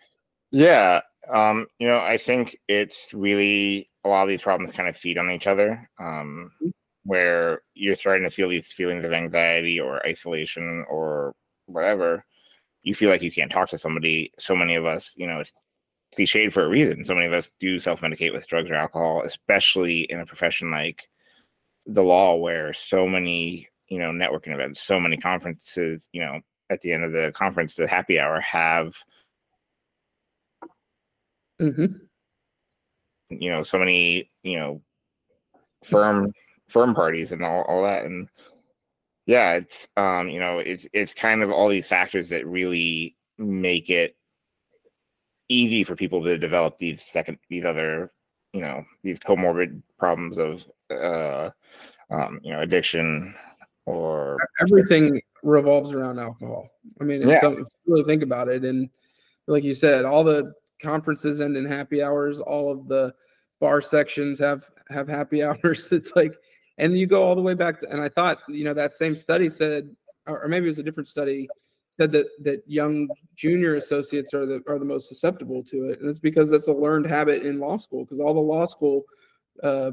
[0.50, 1.00] Yeah,
[1.32, 5.16] um, you know, I think it's really a lot of these problems kind of feed
[5.16, 5.88] on each other.
[5.98, 6.50] Um,
[7.04, 11.34] where you're starting to feel these feelings of anxiety or isolation or
[11.66, 12.24] whatever,
[12.82, 14.32] you feel like you can't talk to somebody.
[14.38, 15.52] So many of us, you know, it's
[16.18, 17.04] cliched for a reason.
[17.04, 21.08] So many of us do self-medicate with drugs or alcohol, especially in a profession like
[21.86, 26.40] the law, where so many, you know, networking events, so many conferences, you know,
[26.70, 28.94] at the end of the conference, the happy hour have
[31.60, 31.86] hmm
[33.30, 34.82] you know so many you know
[35.84, 36.32] firm
[36.68, 38.28] firm parties and all, all that and
[39.26, 43.90] yeah it's um you know it's it's kind of all these factors that really make
[43.90, 44.16] it
[45.48, 48.10] easy for people to develop these second these other
[48.52, 51.50] you know these comorbid problems of uh
[52.10, 53.34] um you know addiction
[53.86, 56.68] or Everything revolves around alcohol.
[57.00, 57.40] I mean, Yeah.
[57.40, 58.64] something, if you really think about it.
[58.64, 58.88] And
[59.46, 62.40] like you said, all the conferences end in happy hours.
[62.40, 63.12] All of the
[63.60, 65.90] bar sections have have happy hours.
[65.92, 66.34] It's like,
[66.78, 67.90] and you go all the way back to.
[67.90, 69.88] And I thought, you know, that same study said,
[70.26, 71.48] or or maybe it was a different study,
[71.90, 76.08] said that that young junior associates are the are the most susceptible to it, and
[76.08, 78.04] it's because that's a learned habit in law school.
[78.04, 79.04] Because all the law school
[79.62, 79.92] uh,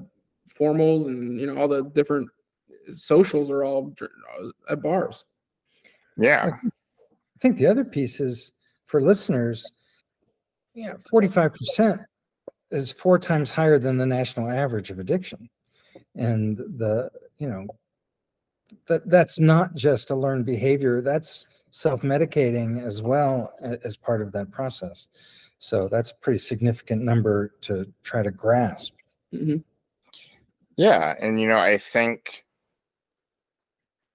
[0.57, 2.29] formals and you know all the different
[2.93, 5.25] socials are all uh, at bars.
[6.17, 8.51] yeah I think the other piece is
[8.85, 9.71] for listeners,
[10.73, 12.03] yeah, 45%
[12.71, 15.49] is four times higher than the national average of addiction.
[16.19, 17.65] And the, you know,
[18.87, 24.51] that that's not just a learned behavior, that's self-medicating as well as part of that
[24.51, 25.07] process.
[25.59, 28.93] So that's a pretty significant number to try to grasp.
[29.33, 29.63] Mhm.
[30.75, 32.45] Yeah, and you know, I think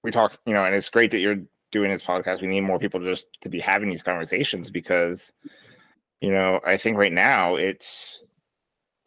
[0.02, 2.42] we talk, you know, and it's great that you're doing this podcast.
[2.42, 5.32] We need more people just to be having these conversations because,
[6.20, 8.26] you know, I think right now it's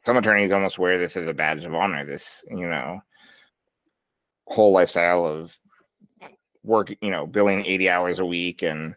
[0.07, 2.05] some attorneys almost wear this as a badge of honor.
[2.05, 3.01] This, you know,
[4.45, 5.59] whole lifestyle of
[6.63, 8.95] work, you know, billing 80 hours a week and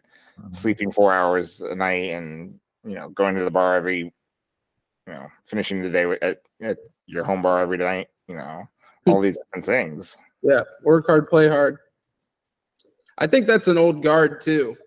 [0.51, 4.13] sleeping four hours a night and, you know, going to the bar every, you
[5.05, 8.63] know, finishing the day with- at, at your home bar every night, you know,
[9.05, 10.17] all these different things.
[10.41, 11.77] Yeah, work hard, play hard.
[13.17, 14.77] I think that's an old guard too.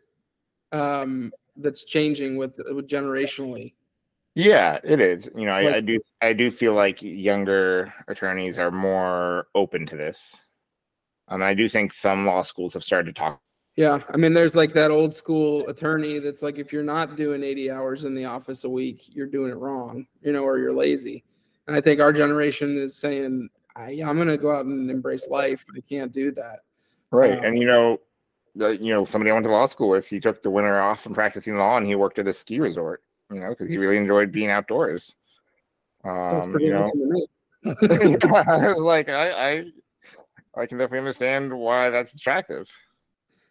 [0.73, 3.75] Um, that's changing with with generationally.
[4.35, 5.31] Yeah, it is.
[5.37, 9.87] You know, I, Like- I do I do feel like younger attorneys are more open
[9.87, 10.45] to this.
[11.29, 13.41] And I do think some law schools have started to talk.
[13.77, 17.43] Yeah, I mean, there's like that old school attorney that's like, if you're not doing
[17.43, 20.73] 80 hours in the office a week, you're doing it wrong, you know, or you're
[20.73, 21.25] lazy.
[21.67, 25.27] And I think our generation is saying, I, I'm going to go out and embrace
[25.29, 25.65] life.
[25.77, 26.61] I can't do that.
[27.11, 27.37] Right.
[27.37, 27.43] Wow.
[27.43, 28.01] And you um, know,
[28.55, 31.03] the, you know, somebody I went to law school with, he took the winter off
[31.03, 33.97] from practicing law and he worked at a ski resort, you know, because he really
[33.97, 35.17] enjoyed being outdoors.
[36.05, 37.27] That's Um, pretty you know, awesome.
[37.65, 39.65] I was like, I, I
[40.57, 42.71] I can definitely understand why that's attractive.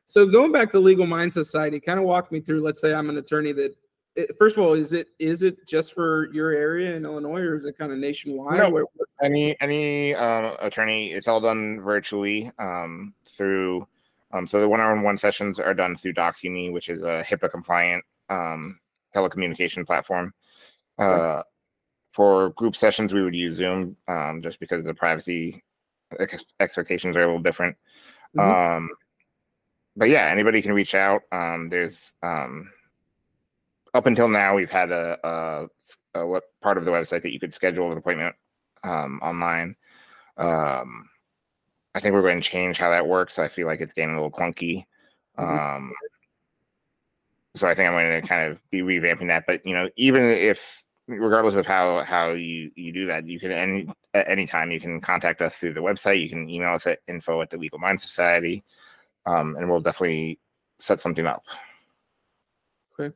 [0.05, 2.61] So going back to Legal Mind Society, kind of walk me through.
[2.61, 3.75] Let's say I'm an attorney that.
[4.15, 7.55] it- First of all, is it is it just for your area in Illinois, or
[7.55, 8.59] is it kind of nationwide?
[8.59, 8.69] No.
[8.69, 8.85] Where-
[9.23, 13.87] any any um, attorney it's all done virtually um, through
[14.33, 18.77] um, so the one-on-one sessions are done through docsuni which is a hipaa compliant um,
[19.15, 20.33] telecommunication platform
[20.99, 21.41] uh,
[22.09, 25.63] for group sessions we would use zoom um, just because the privacy
[26.19, 27.75] ex- expectations are a little different
[28.35, 28.77] Mhm.
[28.77, 28.89] um,
[29.95, 32.69] but yeah anybody can reach out um, there's um,
[33.93, 37.39] up until now we've had a, a, a what part of the website that you
[37.39, 38.35] could schedule an appointment
[38.83, 39.75] um, online.
[40.37, 41.09] Um,
[41.95, 43.37] I think we're going to change how that works.
[43.37, 44.85] I feel like it's getting a little clunky.
[45.37, 45.93] Mhm.
[47.55, 49.45] So I think I'm going to kind of be revamping that.
[49.45, 53.51] But you know, even if, regardless of how how you you do that, you can
[53.51, 56.21] any at any time you can contact us through the website.
[56.21, 58.63] You can email us at info at the Legal Mind Society,
[59.25, 60.39] um, and we'll definitely
[60.79, 61.43] set something up.
[62.99, 63.13] Okay,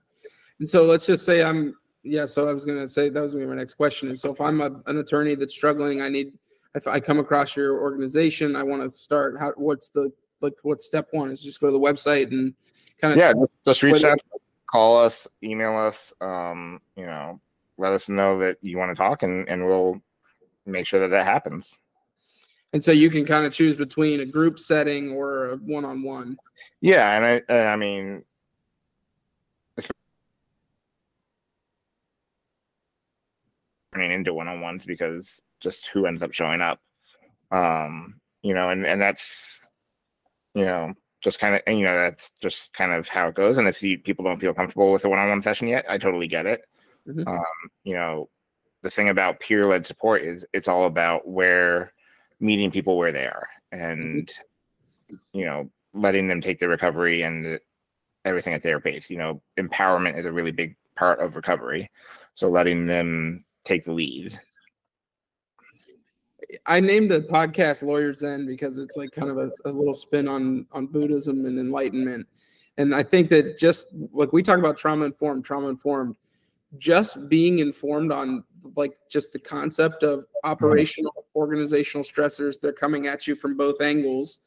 [0.60, 2.26] and so let's just say I'm yeah.
[2.28, 4.10] So I was gonna say that was gonna be my next question.
[4.10, 6.34] And so if I'm a, an attorney that's struggling, I need
[6.76, 9.36] if I come across your organization, I want to start.
[9.40, 10.54] How what's the like?
[10.62, 11.42] What step one is?
[11.42, 12.54] Just go to the website and
[13.02, 14.20] kind of Yeah, just- just reach out.
[14.72, 16.14] call us, email us.
[16.22, 17.40] Um, you know,
[17.78, 20.02] let us know that you want to talk, and and we'll
[20.66, 21.80] make sure that that happens.
[22.74, 26.38] And so you can kind of choose between a group setting or a one-on-one.
[26.82, 28.24] Yeah, and I and I mean,
[33.94, 36.80] turning into one-on-ones because just who ends up showing up.
[37.52, 39.68] Um, you know, and and that's
[40.54, 43.58] you know just kind of you know that's just kind of how it goes.
[43.58, 46.46] And if you, people don't feel comfortable with a one-on-one session yet, I totally get
[46.46, 46.62] it.
[47.08, 47.28] Mhm.
[47.28, 48.30] Um, you know,
[48.84, 51.94] the thing about peer-led support is it's all about where
[52.40, 54.32] meeting people where they are and
[55.34, 57.60] you know letting them take their recovery and
[58.26, 59.10] everything at their pace.
[59.10, 61.90] You know, empowerment is a really big part of recovery.
[62.36, 64.40] So letting them take the lead.
[66.66, 70.28] I named the podcast Lawyers Zen because it's like kind of a, a little spin
[70.28, 72.28] on on Buddhism and enlightenment.
[72.78, 76.16] And I think that just like we talk about trauma informed, trauma informed,
[76.78, 78.44] just being informed on
[78.76, 84.42] like just the concept of operational organizational stressors, they're coming at you from both angles.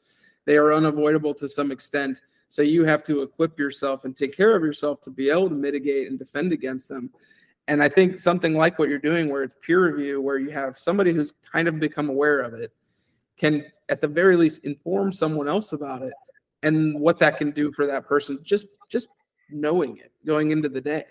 [0.45, 2.21] They are unavoidable to some extent.
[2.47, 5.55] So you have to equip yourself and take care of yourself to be able to
[5.55, 7.09] mitigate and defend against them.
[7.67, 10.77] And I think something like what you're doing, where it's peer review, where you have
[10.77, 12.73] somebody who's kind of become aware of it,
[13.37, 16.13] can at the very least inform someone else about it
[16.63, 18.39] and what that can do for that person.
[18.43, 19.07] Just just
[19.49, 21.05] knowing it going into the day.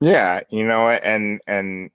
[0.00, 1.90] Yeah, you know, and and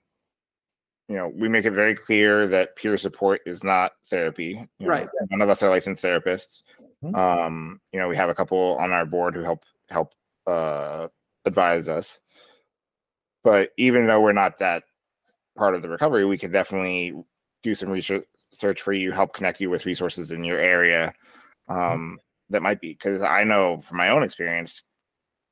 [1.07, 4.61] you know, we make it very clear that peer support is not therapy.
[4.77, 5.09] You know, Right.
[5.31, 6.61] None of us are licensed therapists.
[7.03, 7.17] Mhm.
[7.17, 10.13] Um, you know, we have a couple on our board who help help
[10.45, 11.07] uh
[11.45, 12.19] advise us.
[13.49, 14.83] But even though we're not that
[15.57, 17.15] part of the recovery, we can definitely
[17.63, 21.11] do some research search for you, help connect you with resources in your area.
[21.67, 22.19] Um,
[22.51, 24.83] that might be because I know from my own experience,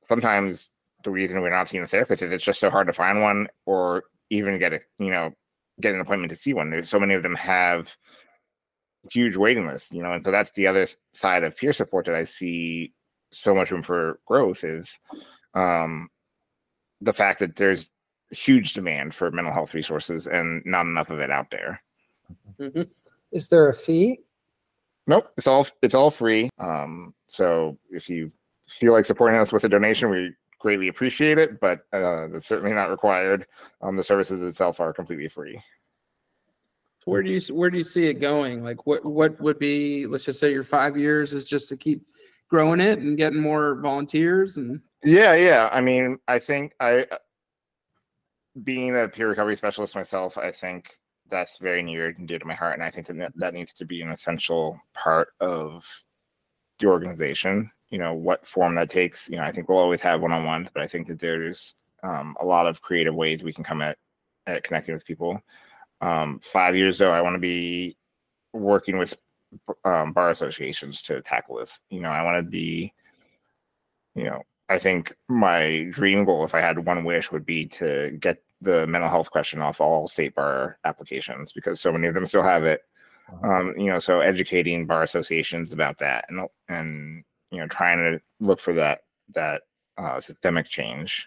[0.04, 0.70] sometimes
[1.02, 3.48] the reason we're not seeing a therapist is it's just so hard to find one
[3.66, 5.32] or even get a you know
[5.80, 6.70] get an appointment to see one.
[6.70, 7.96] There's so many of them have
[9.10, 12.14] huge waiting lists, you know, and so that's the other side of peer support that
[12.14, 12.92] I see
[13.32, 14.96] so much room for growth is
[15.54, 16.08] um,
[17.00, 17.90] the fact that there's
[18.30, 21.82] huge demand for mental health resources and not enough of it out there.
[22.58, 22.88] Mhm.
[23.32, 24.20] Is there a fee?
[25.06, 26.50] Nope, it's all it's all free.
[26.58, 28.30] Um, so if you
[28.68, 32.74] feel like supporting us with a donation, we greatly appreciate it, but uh, it's certainly
[32.74, 33.46] not required.
[33.80, 35.62] Um, the services itself are completely free.
[37.04, 38.62] Where do you where do you see it going?
[38.62, 42.02] Like what what would be let's just say your five years is just to keep
[42.48, 45.68] growing it and getting more volunteers and Yeah, yeah.
[45.72, 47.06] I mean, I think I,
[48.62, 50.90] being a peer recovery specialist myself, I think
[51.30, 53.84] that's very near and dear to my heart, and I think that that needs to
[53.84, 55.84] be an essential part of
[56.80, 57.70] the organization.
[57.90, 59.28] You know, what form that takes.
[59.28, 62.44] You know, I think we'll always have one-on-ones, but I think that there's um, a
[62.44, 63.98] lot of creative ways we can come at
[64.46, 65.40] at connecting with people.
[66.00, 67.96] Um, five years though, I want to be
[68.52, 69.16] working with
[69.84, 71.80] um, bar associations to tackle this.
[71.90, 72.92] You know, I want to be,
[74.14, 78.16] you know, I think my dream goal, if I had one wish, would be to
[78.20, 82.26] get the mental health question off all state bar applications because so many of them
[82.26, 82.82] still have it.
[83.42, 88.20] Um, you know, so educating bar associations about that and and you know trying to
[88.40, 89.00] look for that
[89.34, 89.62] that
[89.96, 91.26] uh, systemic change.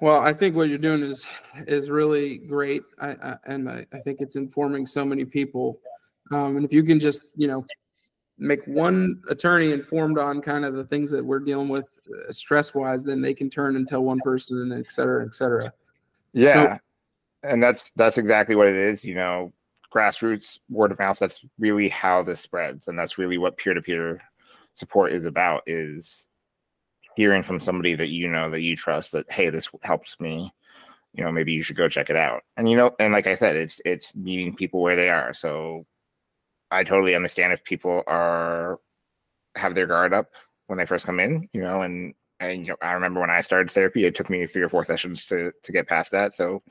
[0.00, 1.26] Well, I think what you're doing is
[1.66, 5.78] is really great, I, I, and I, I think it's informing so many people.
[6.32, 7.66] Um, and if you can just you know
[8.38, 12.74] make one attorney informed on kind of the things that we're dealing with uh, stress
[12.74, 15.72] wise, then they can turn and tell one person, and et cetera, et cetera.
[16.32, 16.78] Yeah,
[17.42, 19.04] and that's that's exactly what it is.
[19.04, 19.52] You know,
[19.94, 21.18] grassroots word of mouth.
[21.18, 24.20] That's really how this spreads, and that's really what peer to peer
[24.74, 25.62] support is about.
[25.66, 26.26] Is
[27.16, 30.52] hearing from somebody that you know that you trust that hey, this helps me.
[31.14, 32.42] You know, maybe you should go check it out.
[32.58, 35.32] And you know, and like I said, it's it's meeting people where they are.
[35.32, 35.86] So
[36.76, 38.78] I totally understand if people are
[39.54, 40.26] have their guard up
[40.66, 41.48] when they first come in.
[41.52, 44.46] You know, and and you know, I remember when I started therapy, it took me
[44.46, 46.34] three or four sessions to to get past that.
[46.34, 46.62] So,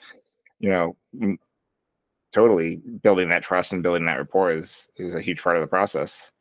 [0.59, 0.95] you know,
[2.31, 5.67] totally building that trust and building that rapport is is a huge part of the
[5.67, 6.31] process.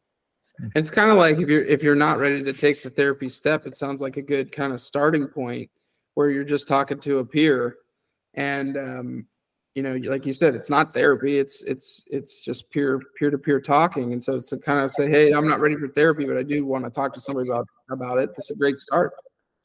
[0.77, 3.67] It's kind of like if you're if you're not ready to take the therapy step,
[3.67, 5.71] it sounds like a good kind of starting point
[6.15, 7.77] where you're just talking to a peer,
[8.35, 9.27] and um,
[9.75, 11.39] you know, like you said, it's not therapy.
[11.39, 14.91] It's it's it's just peer peer to peer talking, and so it's to kind of
[14.93, 17.49] say, hey, I'm not ready for therapy, but I do want to talk to somebody
[17.49, 18.31] about about it.
[18.37, 19.13] That's a great start.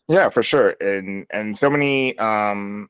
[0.08, 0.76] Yeah, for sure.
[0.82, 2.90] And and so many um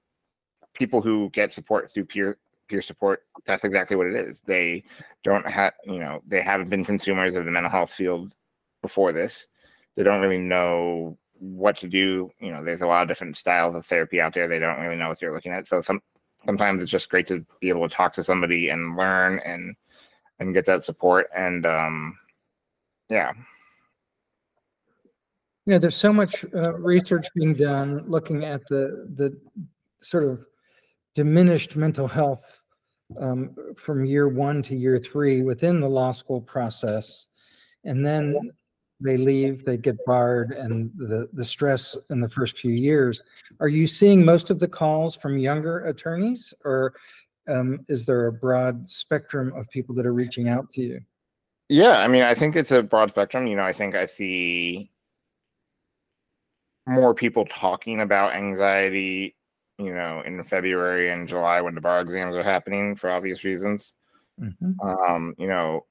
[0.74, 2.38] people who get support through peer
[2.70, 4.42] peer support, that's exactly what it is.
[4.42, 4.84] They
[5.24, 8.34] don't have, you know, they haven't been consumers of the mental health field
[8.82, 9.48] before this.
[9.98, 12.32] they don't really know what to do.
[12.40, 14.48] You know, there's a lot of different styles of therapy out there.
[14.48, 15.68] They don't really know what they're looking at.
[15.68, 16.02] So some
[16.46, 19.76] sometimes it's just great to be able to talk to somebody and learn and
[20.40, 21.30] and get that support.
[21.36, 22.18] And um,
[23.10, 23.32] yeah.
[25.66, 29.38] You know, there's so much uh, research being done looking at the the
[30.02, 30.46] sort of
[31.14, 32.64] diminished mental health
[33.20, 37.28] um, from year one to year three within the law school process,
[37.84, 38.36] and then
[39.02, 43.24] they leave, they get barred, and the the stress in the first few years.
[43.60, 46.94] Are you seeing most of the calls from younger attorneys, or
[47.50, 51.00] um, is there a broad spectrum of people that are reaching out to you?
[51.70, 53.48] Yeah, I mean, I think it's a broad spectrum.
[53.48, 54.92] You know, I think I see
[56.88, 59.36] more people talking about anxiety,
[59.78, 63.94] you know, in February and July when the bar exams are happening for obvious reasons.
[64.42, 64.80] Mm-hmm.
[64.82, 65.86] Um, you know,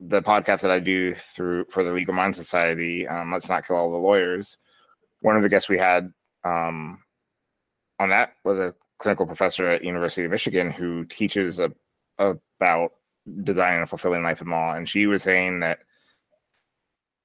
[0.00, 3.76] the podcast that I do through for the Legal Mind Society, um, Let's Not Kill
[3.76, 4.58] All the Lawyers,
[5.20, 6.12] one of the guests we had
[6.44, 7.00] um,
[7.98, 11.70] on that was a clinical professor at University of Michigan who teaches a,
[12.18, 12.92] about
[13.42, 14.74] designing a fulfilling life in law.
[14.74, 15.80] And she was saying that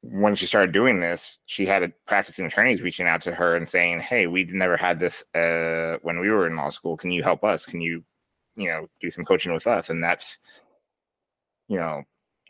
[0.02, 3.70] when she started doing this, she had a practicing attorneys reaching out to her and
[3.70, 6.98] saying, "Hey, we never had this uh, when we were in law school.
[6.98, 7.66] Can you help us?
[7.66, 8.04] Can you,
[8.58, 10.40] you know, do some coaching with us?" And that's,
[11.70, 12.04] you know,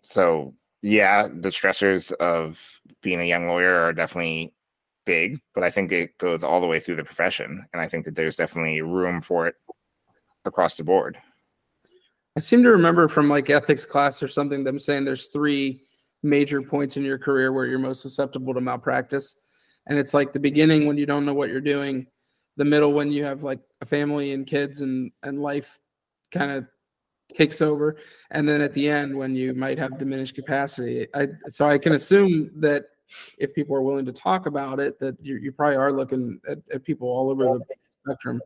[0.03, 2.59] so yeah, the stressors of
[3.01, 4.53] being a young lawyer are definitely
[5.05, 8.05] big, but I think it goes all the way through the profession, and I think
[8.05, 9.55] that there's definitely room for it
[10.45, 11.17] across the board.
[12.35, 15.83] I seem to remember from like ethics class or something them saying there's three
[16.23, 19.35] major points in your career where you're most susceptible to malpractice.
[19.87, 22.07] And it's like the beginning when you don't know what you're doing,
[22.57, 25.79] the middle when you have like a family and kids and and life
[26.31, 26.65] kind of
[27.35, 27.97] takes over,
[28.31, 31.07] and then at the end when you might have diminished capacity.
[31.13, 32.85] I so I can assume that
[33.37, 36.57] if people are willing to talk about it, that you, you probably are looking at,
[36.73, 37.65] at people all over the
[38.03, 38.41] spectrum.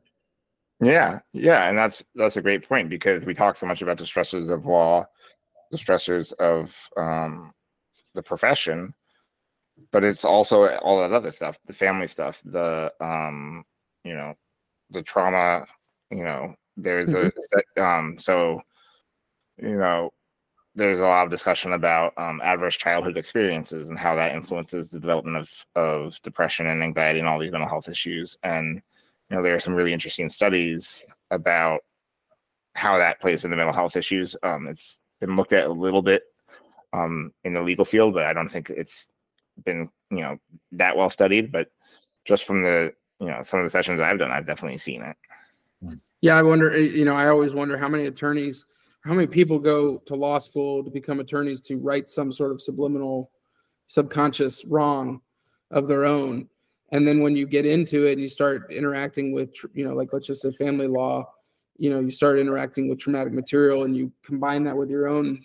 [0.79, 4.03] Yeah, yeah, and that's that's a great point because we talk so much about the
[4.03, 5.05] stressors of law,
[5.71, 7.53] the stressors of um,
[8.13, 8.93] the profession,
[9.91, 13.63] but it's also all that other stuff, the family stuff, the um,
[14.03, 14.35] you know,
[14.91, 15.65] the trauma,
[16.11, 17.81] you know, there's a mm-hmm.
[17.81, 18.61] um so
[19.57, 20.11] you know,
[20.75, 24.99] there's a lot of discussion about um, adverse childhood experiences and how that influences the
[24.99, 28.37] development of of depression and anxiety and all these mental health issues.
[28.43, 28.81] And
[29.29, 31.81] you know, there are some really interesting studies about
[32.75, 34.35] how that plays into mental health issues.
[34.43, 36.23] Um, it's been looked at a little bit
[36.93, 39.09] um, in the legal field, but I don't think it's
[39.65, 40.37] been you know
[40.73, 41.51] that well studied.
[41.51, 41.71] But
[42.25, 45.97] just from the you know some of the sessions I've done, I've definitely seen it.
[46.21, 46.71] Yeah, I wonder.
[46.71, 48.65] Eh, you know, I always wonder how many attorneys,
[49.07, 52.61] how many people go to law school to become attorneys to right some sort of
[52.61, 53.31] subliminal,
[53.87, 55.21] subconscious wrong
[55.71, 56.47] of their own,
[56.91, 60.13] and then when you get into it and you start interacting with, you know, like
[60.13, 61.29] let's just say family law,
[61.77, 65.43] you know, you start interacting with traumatic material and you combine that with your own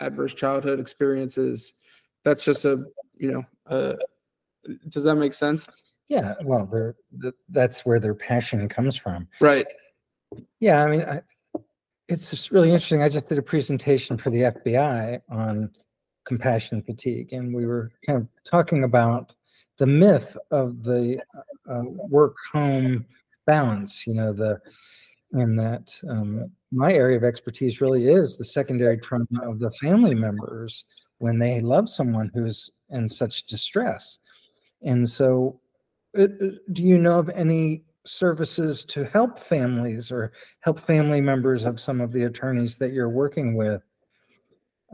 [0.00, 1.74] adverse childhood experiences
[2.24, 2.84] that's just a
[3.16, 3.94] you know uh,
[4.88, 5.68] does that make sense?
[6.08, 6.94] Yeah well they're
[7.48, 9.28] that's where their passion comes from.
[9.40, 9.66] Right.
[10.60, 11.22] Yeah i mean I,
[12.08, 15.70] it's just really interesting i just did a presentation for the fbi on
[16.24, 19.34] compassion fatigue and we were kind of talking about
[19.78, 21.20] the myth of the
[21.70, 23.06] uh, work home
[23.46, 24.60] balance you know the
[25.32, 30.14] and that um, my area of expertise really is the secondary trauma of the family
[30.14, 30.84] members
[31.18, 34.18] when they love someone who's in such distress.
[34.82, 35.60] And so,
[36.18, 41.64] uh, uh, do you know of any services to help families or help family members
[41.64, 43.82] of some of the attorneys that you're working with?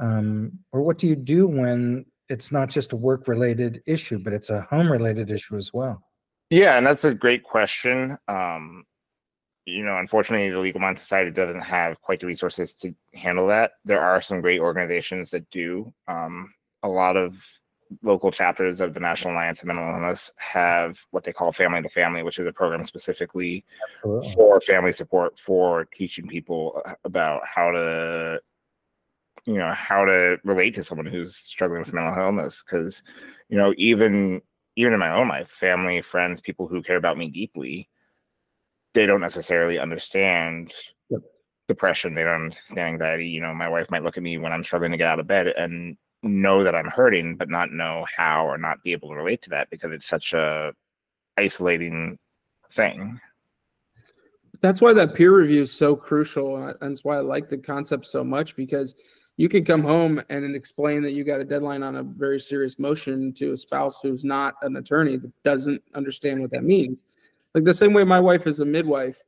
[0.01, 4.33] Um, or what do you do when it's not just a work related issue, but
[4.33, 6.03] it's a home related issue as well?
[6.51, 8.19] Yeah, and that's a great question.
[8.29, 8.85] Um,
[9.67, 13.73] you know, unfortunately, the Legal Mind Society doesn't have quite the resources to handle that.
[13.85, 15.93] There are some great organizations that do.
[16.07, 16.53] Um,
[16.83, 17.43] a lot of
[18.03, 21.89] local chapters of the National Alliance of Mental Illness have what they call Family to
[21.89, 23.64] Family, which is a program specifically
[23.99, 24.32] Absolutely.
[24.32, 28.41] for family support for teaching people uh, about how to,
[29.45, 32.64] you know, how to relate to someone who's struggling with mental illness.
[32.64, 33.03] Because,
[33.49, 34.43] you know, even
[34.76, 37.89] even in my own life, family, friends, people who care about me deeply
[38.95, 40.72] they don't necessarily understand
[41.11, 41.20] yep.
[41.68, 42.14] depression.
[42.14, 43.28] They don't understand anxiety.
[43.28, 45.26] You know, my wife might look at me when I'm struggling to get out of
[45.26, 49.14] bed and know that I'm hurting, but not know how or not be able to
[49.14, 50.72] relate to that because it's such a
[51.37, 52.18] isolating
[52.72, 53.20] thing.
[54.61, 58.07] That's why that peer review is so crucial, and that's why I like the concept
[58.07, 58.95] so much because
[59.37, 62.79] you can come home and explain that you got a deadline on a very serious
[62.79, 67.05] motion to a spouse who's not an attorney that doesn't understand what that means.
[67.55, 69.22] Like the same way my wife is a midwife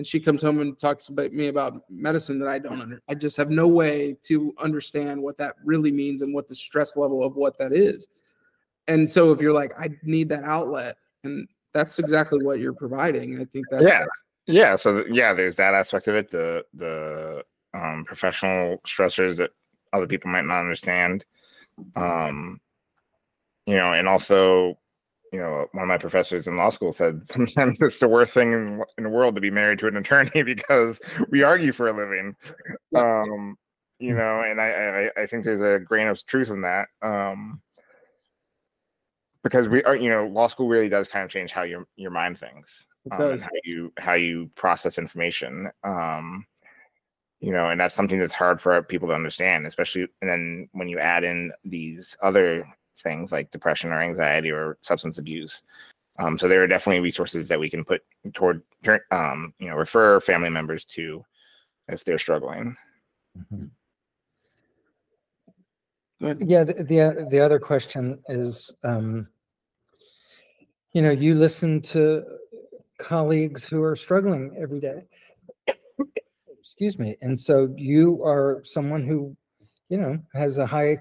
[0.00, 3.14] and she comes home and talks about me about medicine that I don't under I
[3.14, 7.22] just have no way to understand what that really means and what the stress level
[7.22, 8.08] of what that is.
[8.88, 13.34] And so if you're like, I need that outlet, and that's exactly what you're providing.
[13.34, 14.06] And I think that's yeah.
[14.46, 14.76] Yeah.
[14.76, 16.30] So yeah, there's that aspect of it.
[16.30, 17.44] The the
[17.74, 19.50] um, professional stressors that
[19.92, 21.26] other people might not understand.
[21.94, 22.58] Um,
[23.66, 24.78] you know, and also,
[25.32, 28.52] you know, one of my professors in law school said sometimes it's the worst thing
[28.52, 31.00] in, in the world to be married to an attorney because
[31.30, 32.36] we argue for a living.
[32.96, 33.56] Um,
[34.00, 36.88] you know, and I, I I think there's a grain of truth in that.
[37.02, 37.62] Um,
[39.44, 42.10] because we are, you know, law school really does kind of change how your your
[42.10, 45.70] mind thinks, um, and how you how you process information.
[45.84, 46.44] Um,
[47.40, 50.88] you know, and that's something that's hard for people to understand, especially and then when
[50.88, 52.66] you add in these other
[53.00, 55.62] things like depression or anxiety or substance abuse.
[56.18, 58.02] Um, so there are definitely resources that we can put
[58.34, 58.62] toward,
[59.10, 61.24] um, you know, refer family members to
[61.88, 62.76] if they're struggling.
[63.38, 63.66] Mm-hmm.
[66.20, 69.28] Yeah, the, the, the other question is, um,
[70.92, 72.24] you know, you listen to
[72.98, 75.04] colleagues who are struggling every day.
[76.60, 79.34] Excuse me, and so you are someone who,
[79.88, 80.98] you know, has a high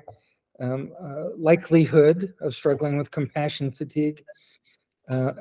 [0.59, 4.23] um, uh, likelihood of struggling with compassion fatigue,
[5.09, 5.31] uh,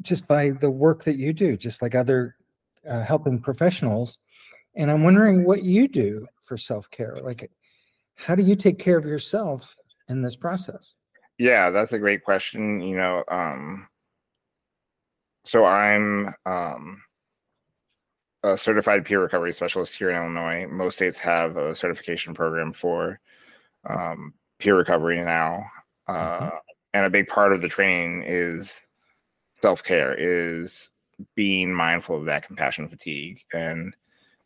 [0.00, 2.36] just by the work that you do, just like other
[2.88, 4.18] uh, helping professionals.
[4.74, 7.50] And I'm wondering what you do for self care, like
[8.14, 9.76] how do you take care of yourself
[10.08, 10.94] in this process?
[11.38, 12.80] Yeah, that's a great question.
[12.80, 13.88] You know, um,
[15.44, 17.02] so I'm um,
[18.42, 20.66] a certified peer recovery specialist here in Illinois.
[20.70, 23.20] Most states have a certification program for
[23.88, 25.64] um, peer recovery now,
[26.08, 26.56] uh, mm-hmm.
[26.94, 28.86] and a big part of the training is
[29.60, 30.90] self care, is
[31.34, 33.94] being mindful of that compassion fatigue and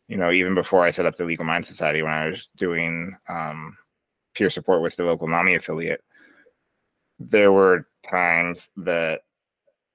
[0.07, 3.15] you know, even before I set up the Legal Mind Society, when I was doing
[3.27, 3.77] um,
[4.33, 6.01] peer support with the local NAMI affiliate,
[7.19, 9.21] there were times that,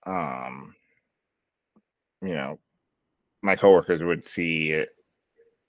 [0.07, 0.75] um,
[2.21, 2.59] you know,
[3.41, 4.91] my coworkers would see it.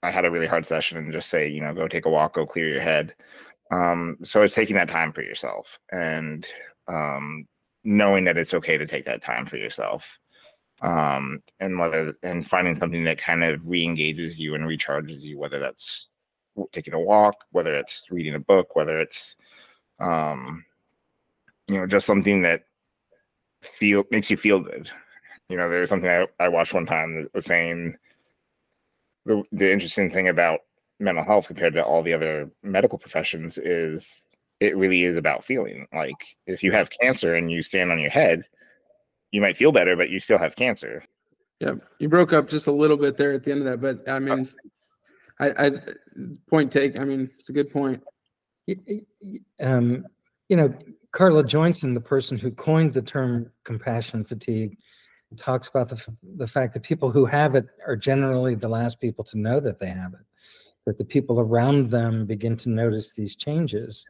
[0.02, 2.34] I had a really hard session and just say, you know, go take a walk,
[2.34, 3.14] go clear your head.
[3.70, 6.46] Um, so it's taking that time for yourself and
[6.86, 7.46] um,
[7.82, 10.18] knowing that it's okay to take that time for yourself
[10.82, 15.58] um, and whether and finding something that kind of re-engages you and recharges you, whether
[15.58, 16.08] that's
[16.72, 19.36] taking a walk, whether it's reading a book, whether it's
[20.00, 20.64] um,
[21.68, 22.64] you know just something that
[23.62, 24.90] feel makes you feel good.
[25.48, 27.96] You know, there's something I, I watched one time that was saying
[29.24, 30.60] the the interesting thing about
[31.00, 34.26] mental health compared to all the other medical professions is
[34.60, 35.86] it really is about feeling.
[35.92, 38.44] Like if you have cancer and you stand on your head,
[39.30, 41.04] you might feel better, but you still have cancer.
[41.60, 44.08] Yeah, you broke up just a little bit there at the end of that, but
[44.10, 44.48] I mean,
[45.40, 45.70] I, I
[46.48, 46.98] point take.
[46.98, 48.02] I mean, it's a good point.
[49.60, 50.04] Um,
[50.48, 50.74] you know,
[51.12, 54.78] Carla Joinson, the person who coined the term compassion fatigue,
[55.36, 56.00] talks about the
[56.36, 59.78] the fact that people who have it are generally the last people to know that
[59.78, 60.20] they have it.
[60.86, 64.04] That the people around them begin to notice these changes,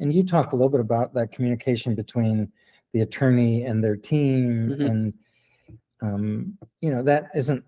[0.00, 2.50] and you talked a little bit about that communication between
[2.92, 4.86] the attorney and their team mm-hmm.
[4.86, 5.14] and
[6.00, 7.62] um, you know that isn't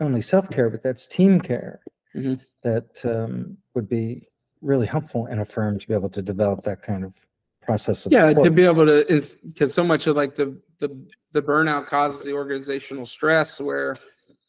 [0.00, 1.80] only self-care but that's team care
[2.14, 2.34] mm-hmm.
[2.62, 4.28] that um, would be
[4.60, 7.14] really helpful in a firm to be able to develop that kind of
[7.62, 8.44] process of yeah support.
[8.44, 9.04] to be able to
[9.46, 10.88] because so much of like the the
[11.32, 13.96] the burnout causes the organizational stress where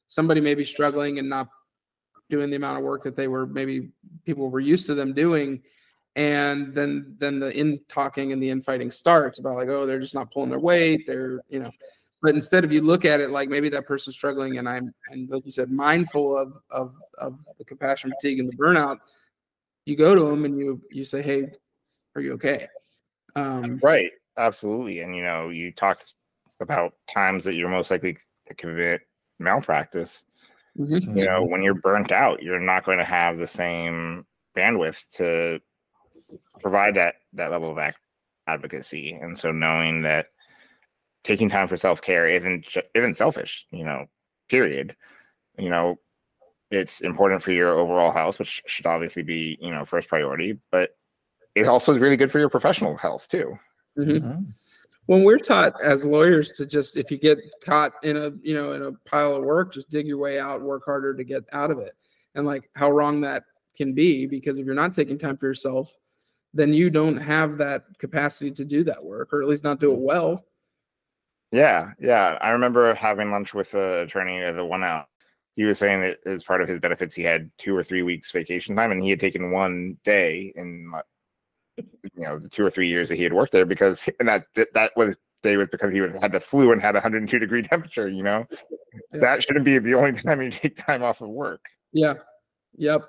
[0.08, 1.48] somebody may be struggling and not
[2.30, 3.90] doing the amount of work that they were maybe
[4.26, 5.62] people were used to them doing.
[6.16, 10.16] And then then the in talking and the infighting starts about like oh they're just
[10.16, 11.72] not pulling their weight they're you know.
[12.22, 15.30] But instead of you look at it like maybe that person's struggling and i'm and
[15.30, 18.98] like you said mindful of of of the compassion fatigue and the burnout
[19.86, 21.48] you go to them and you you say hey
[22.16, 22.68] are you okay?
[23.36, 25.00] Um right absolutely.
[25.02, 26.14] And you know you talked
[26.60, 28.18] about times that you're most likely
[28.48, 29.02] to commit
[29.40, 30.26] malpractice
[30.80, 31.18] mm-hmm.
[31.18, 34.26] you know when you're burnt out you're not going to have the same
[34.56, 35.60] bandwidth to
[36.62, 37.94] provide that that level of
[38.48, 39.12] advocacy.
[39.14, 40.28] And so knowing that
[41.24, 44.06] taking time for self care isn't isn't selfish, you know,
[44.50, 44.96] period.
[45.58, 46.00] You know,
[46.72, 50.92] it's important for your overall health, which should obviously be you know first priority, but
[51.56, 53.54] it also is really good for your professional health too.
[53.98, 54.12] Mm-hmm.
[54.12, 54.44] Mm-hmm.
[55.10, 58.74] When we're taught as lawyers to just if you get caught in a you know
[58.74, 61.72] in a pile of work, just dig your way out, work harder to get out
[61.72, 61.94] of it,
[62.36, 63.42] and like how wrong that
[63.76, 65.92] can be because if you're not taking time for yourself,
[66.54, 69.92] then you don't have that capacity to do that work or at least not do
[69.92, 70.04] it mm-hmm.
[70.04, 70.46] well.
[71.52, 72.38] Yeah, yeah.
[72.40, 75.08] I remember having lunch with the attorney at the one out.
[75.54, 78.32] He was saying that as part of his benefits, he had two or three weeks
[78.32, 80.94] vacation time, and he had taken one day in,
[82.16, 84.46] you know, the two or three years that he had worked there because, and that
[84.74, 88.10] that was day was because he had the flu and had a 102 degree temperature.
[88.10, 88.46] You know,
[89.14, 89.20] Yeah.
[89.22, 91.62] that shouldn't be the only time you take time off of work.
[91.94, 92.16] Yeah.
[92.78, 93.02] Yep.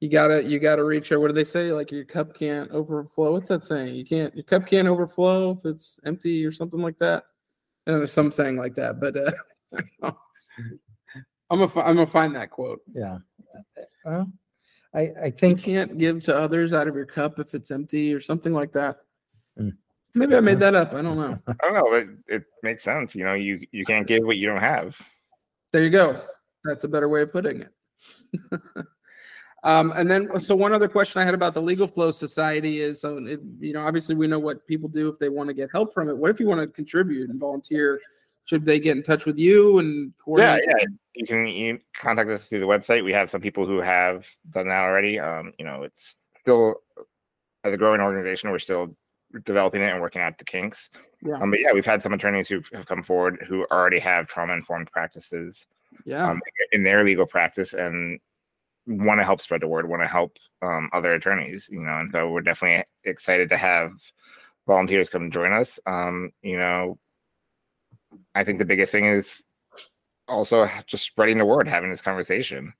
[0.00, 1.18] You gotta you gotta reach there.
[1.18, 1.72] What do they say?
[1.72, 3.32] Like your cup can't overflow.
[3.32, 3.96] What's that saying?
[3.96, 7.24] You can't your cup can't overflow if it's empty or something like that.
[7.86, 9.32] And there's some saying like that, but uh,
[11.50, 12.80] I'm gonna I'm gonna find that quote.
[12.94, 13.18] Yeah.
[14.04, 14.30] Well,
[14.94, 18.12] I, I You think, can't give to others out of your cup if it's empty
[18.12, 18.98] or something like that.
[19.58, 19.76] Mm.
[20.14, 20.94] Maybe I made that up.
[20.94, 21.38] I don't know.
[21.48, 21.92] I don't know.
[21.94, 23.14] It, it makes sense.
[23.14, 24.98] You know, you you can't give what you don't have.
[25.72, 26.20] There you go.
[26.64, 27.72] That's a better way of putting it.
[29.64, 33.00] um, and then, so one other question I had about the Legal Flow Society is,
[33.00, 35.68] so it, you know, obviously we know what people do if they want to get
[35.70, 36.16] help from it.
[36.16, 38.00] What if you want to contribute and volunteer?
[38.48, 40.64] Should they get in touch with you and Yeah, coordinate?
[40.66, 40.84] yeah.
[41.14, 43.04] You can you contact us through the website.
[43.04, 45.18] We have some people who have done that already.
[45.18, 46.76] Um, you know, it's still
[47.64, 48.96] as a growing organization, we're still
[49.44, 50.88] developing it and working out the kinks.
[51.22, 51.34] Yeah.
[51.34, 54.54] Um, but yeah, we've had some attorneys who have come forward who already have trauma
[54.54, 55.66] informed practices
[56.06, 56.30] Yeah.
[56.30, 56.40] um,
[56.72, 58.18] in their legal practice and
[58.86, 62.10] want to help spread the word, want to help um, other attorneys, you know, and
[62.12, 63.90] so we're definitely excited to have
[64.66, 65.78] volunteers come join us.
[65.84, 66.98] Um, you know,
[68.34, 69.42] I think the biggest thing is
[70.26, 72.72] also just spreading the word, having this conversation.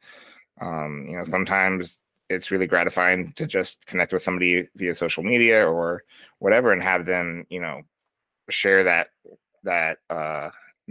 [0.61, 5.67] Um, you know, sometimes it's really gratifying to just connect with somebody via social media
[5.67, 6.05] or
[6.39, 7.83] whatever and have them, you know,
[8.51, 9.09] share that
[9.65, 10.49] that uh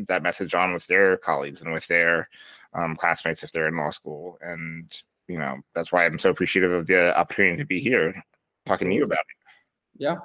[0.08, 2.30] that message on with their colleagues and with their
[2.74, 4.38] um, classmates if they're in law school.
[4.42, 4.92] And,
[5.28, 8.24] you know, that's why I'm so appreciative of the opportunity to be here
[8.68, 9.98] talking to you about it.
[9.98, 10.18] Yeah,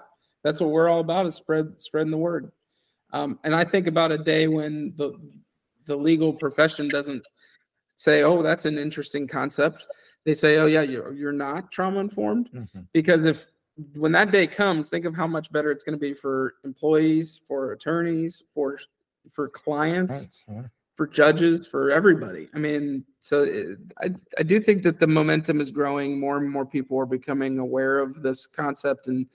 [0.44, 2.52] that's what we're all about is spread spreading the word.
[3.12, 5.12] Um, and I think about a day when the
[5.84, 7.24] the legal profession doesn't
[7.96, 9.86] say, "Oh, that's an interesting concept."
[10.24, 12.86] They say, "Oh, yeah, you're you're not trauma informed," Mhm.
[12.92, 13.46] because if
[13.94, 17.40] when that day comes, think of how much better it's going to be for employees,
[17.46, 18.78] for attorneys, for
[19.30, 22.48] for clients That's, uh, for judges, for everybody.
[22.54, 26.18] I mean, so it, I I do think that the momentum is growing.
[26.18, 29.26] More and more people are becoming aware of this concept, and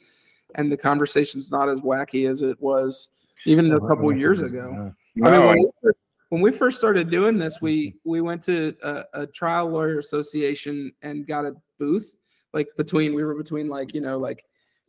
[0.56, 3.10] and the conversation's not as wacky as it was
[3.46, 4.94] even a couple years ago.
[5.24, 5.98] I mean, when we, first,
[6.30, 10.92] when we first started doing this, we we went to a, a trial lawyer association
[11.02, 12.18] and got a booth
[12.54, 14.44] like between we were between like you know like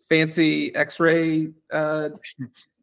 [0.08, 2.08] fancy X-ray, uh,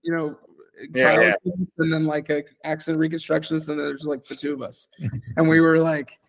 [0.04, 0.38] you know,
[0.94, 1.54] Yeah, yeah.
[1.78, 4.90] and then like a accident reconstructionist, and then there's like the two of us,
[5.38, 6.20] and we were like,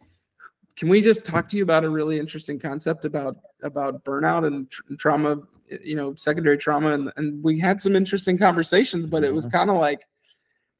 [0.76, 4.70] can we just talk to you about a really interesting concept about about burnout and,
[4.70, 5.38] tr- and trauma,
[5.82, 9.70] you know, secondary trauma, and and we had some interesting conversations, but it was kind
[9.70, 10.06] of like,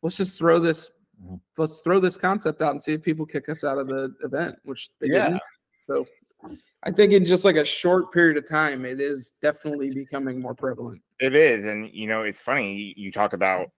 [0.03, 0.91] let's just throw this,
[1.23, 1.41] Mhm.
[1.57, 4.59] let's throw this concept out and see if people kick us out of the event,
[4.65, 5.29] which they Yeah.
[5.29, 5.43] didn't.
[5.87, 6.05] So.
[6.83, 10.55] I think in just like a short period of time, it is definitely becoming more
[10.55, 11.03] prevalent.
[11.19, 12.77] It is, and you know, it's funny.
[12.77, 13.71] You, you talk about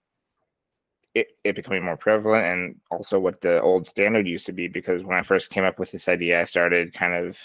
[1.14, 4.68] it, it becoming more prevalent, and also what the old standard used to be.
[4.68, 7.38] Because when I first came up with this idea, I started kind of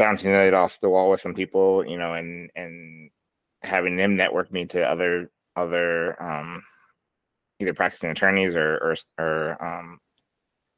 [0.00, 3.10] bouncing it off the wall with some people, you know, and and
[3.62, 6.62] having them network me to other other um,
[7.60, 9.98] either practicing attorneys or or, or um,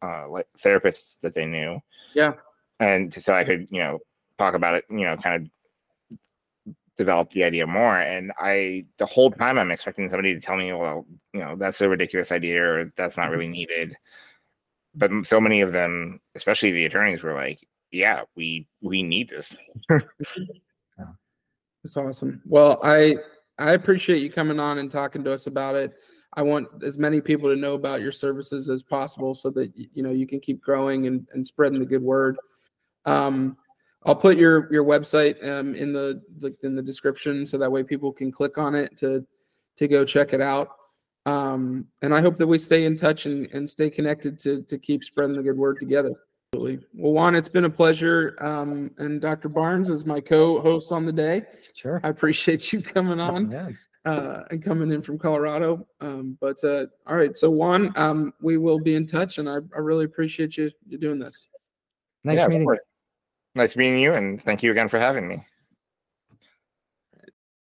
[0.03, 1.81] uh, like therapists that they knew.
[2.15, 2.35] Yeah.
[2.81, 4.01] and so I could you know
[4.39, 7.97] talk about it, you know, kind of develop the idea more.
[7.97, 11.81] And I, the whole time, I'm expecting somebody to tell me, well, you know, that's
[11.81, 13.97] a ridiculous idea or that's not really needed.
[14.95, 17.61] But so many of them, especially the attorneys, were like,
[17.93, 19.55] yeah, we we need this.
[21.85, 22.43] That's awesome.
[22.47, 23.17] Well, I
[23.59, 25.93] I appreciate you coming on and talking to us about it.
[26.35, 30.03] I want as many people to know about your services as possible so that you
[30.03, 32.39] know you can keep growing and, and spreading the good word.
[33.05, 33.59] Um,
[34.07, 37.83] I'll put your your website um, in the, the in the description so that way
[37.83, 39.27] people can click on it to
[39.77, 40.69] to go check it out.
[41.25, 44.79] Um, and I hope that we stay in touch and, and stay connected to to
[44.79, 46.15] keep spreading the good word together.
[46.55, 46.87] Absolutely.
[46.93, 48.37] Well, Juan, it's been a pleasure.
[48.39, 49.49] Um, and Dr.
[49.49, 51.45] Barnes is my co-host on the day.
[51.75, 51.99] Sure.
[52.05, 55.87] I appreciate you coming on Yeah, it's- uh, and coming in from Colorado.
[56.03, 59.57] Um, but uh, all right, so Juan, um, we will be in touch, and I,
[59.75, 61.47] I really appreciate you you doing this.
[62.23, 62.61] Nice Yeah, of meeting.
[62.63, 62.67] you.
[62.67, 62.81] course.
[63.55, 65.47] Nice meeting you, and thank you again for having me.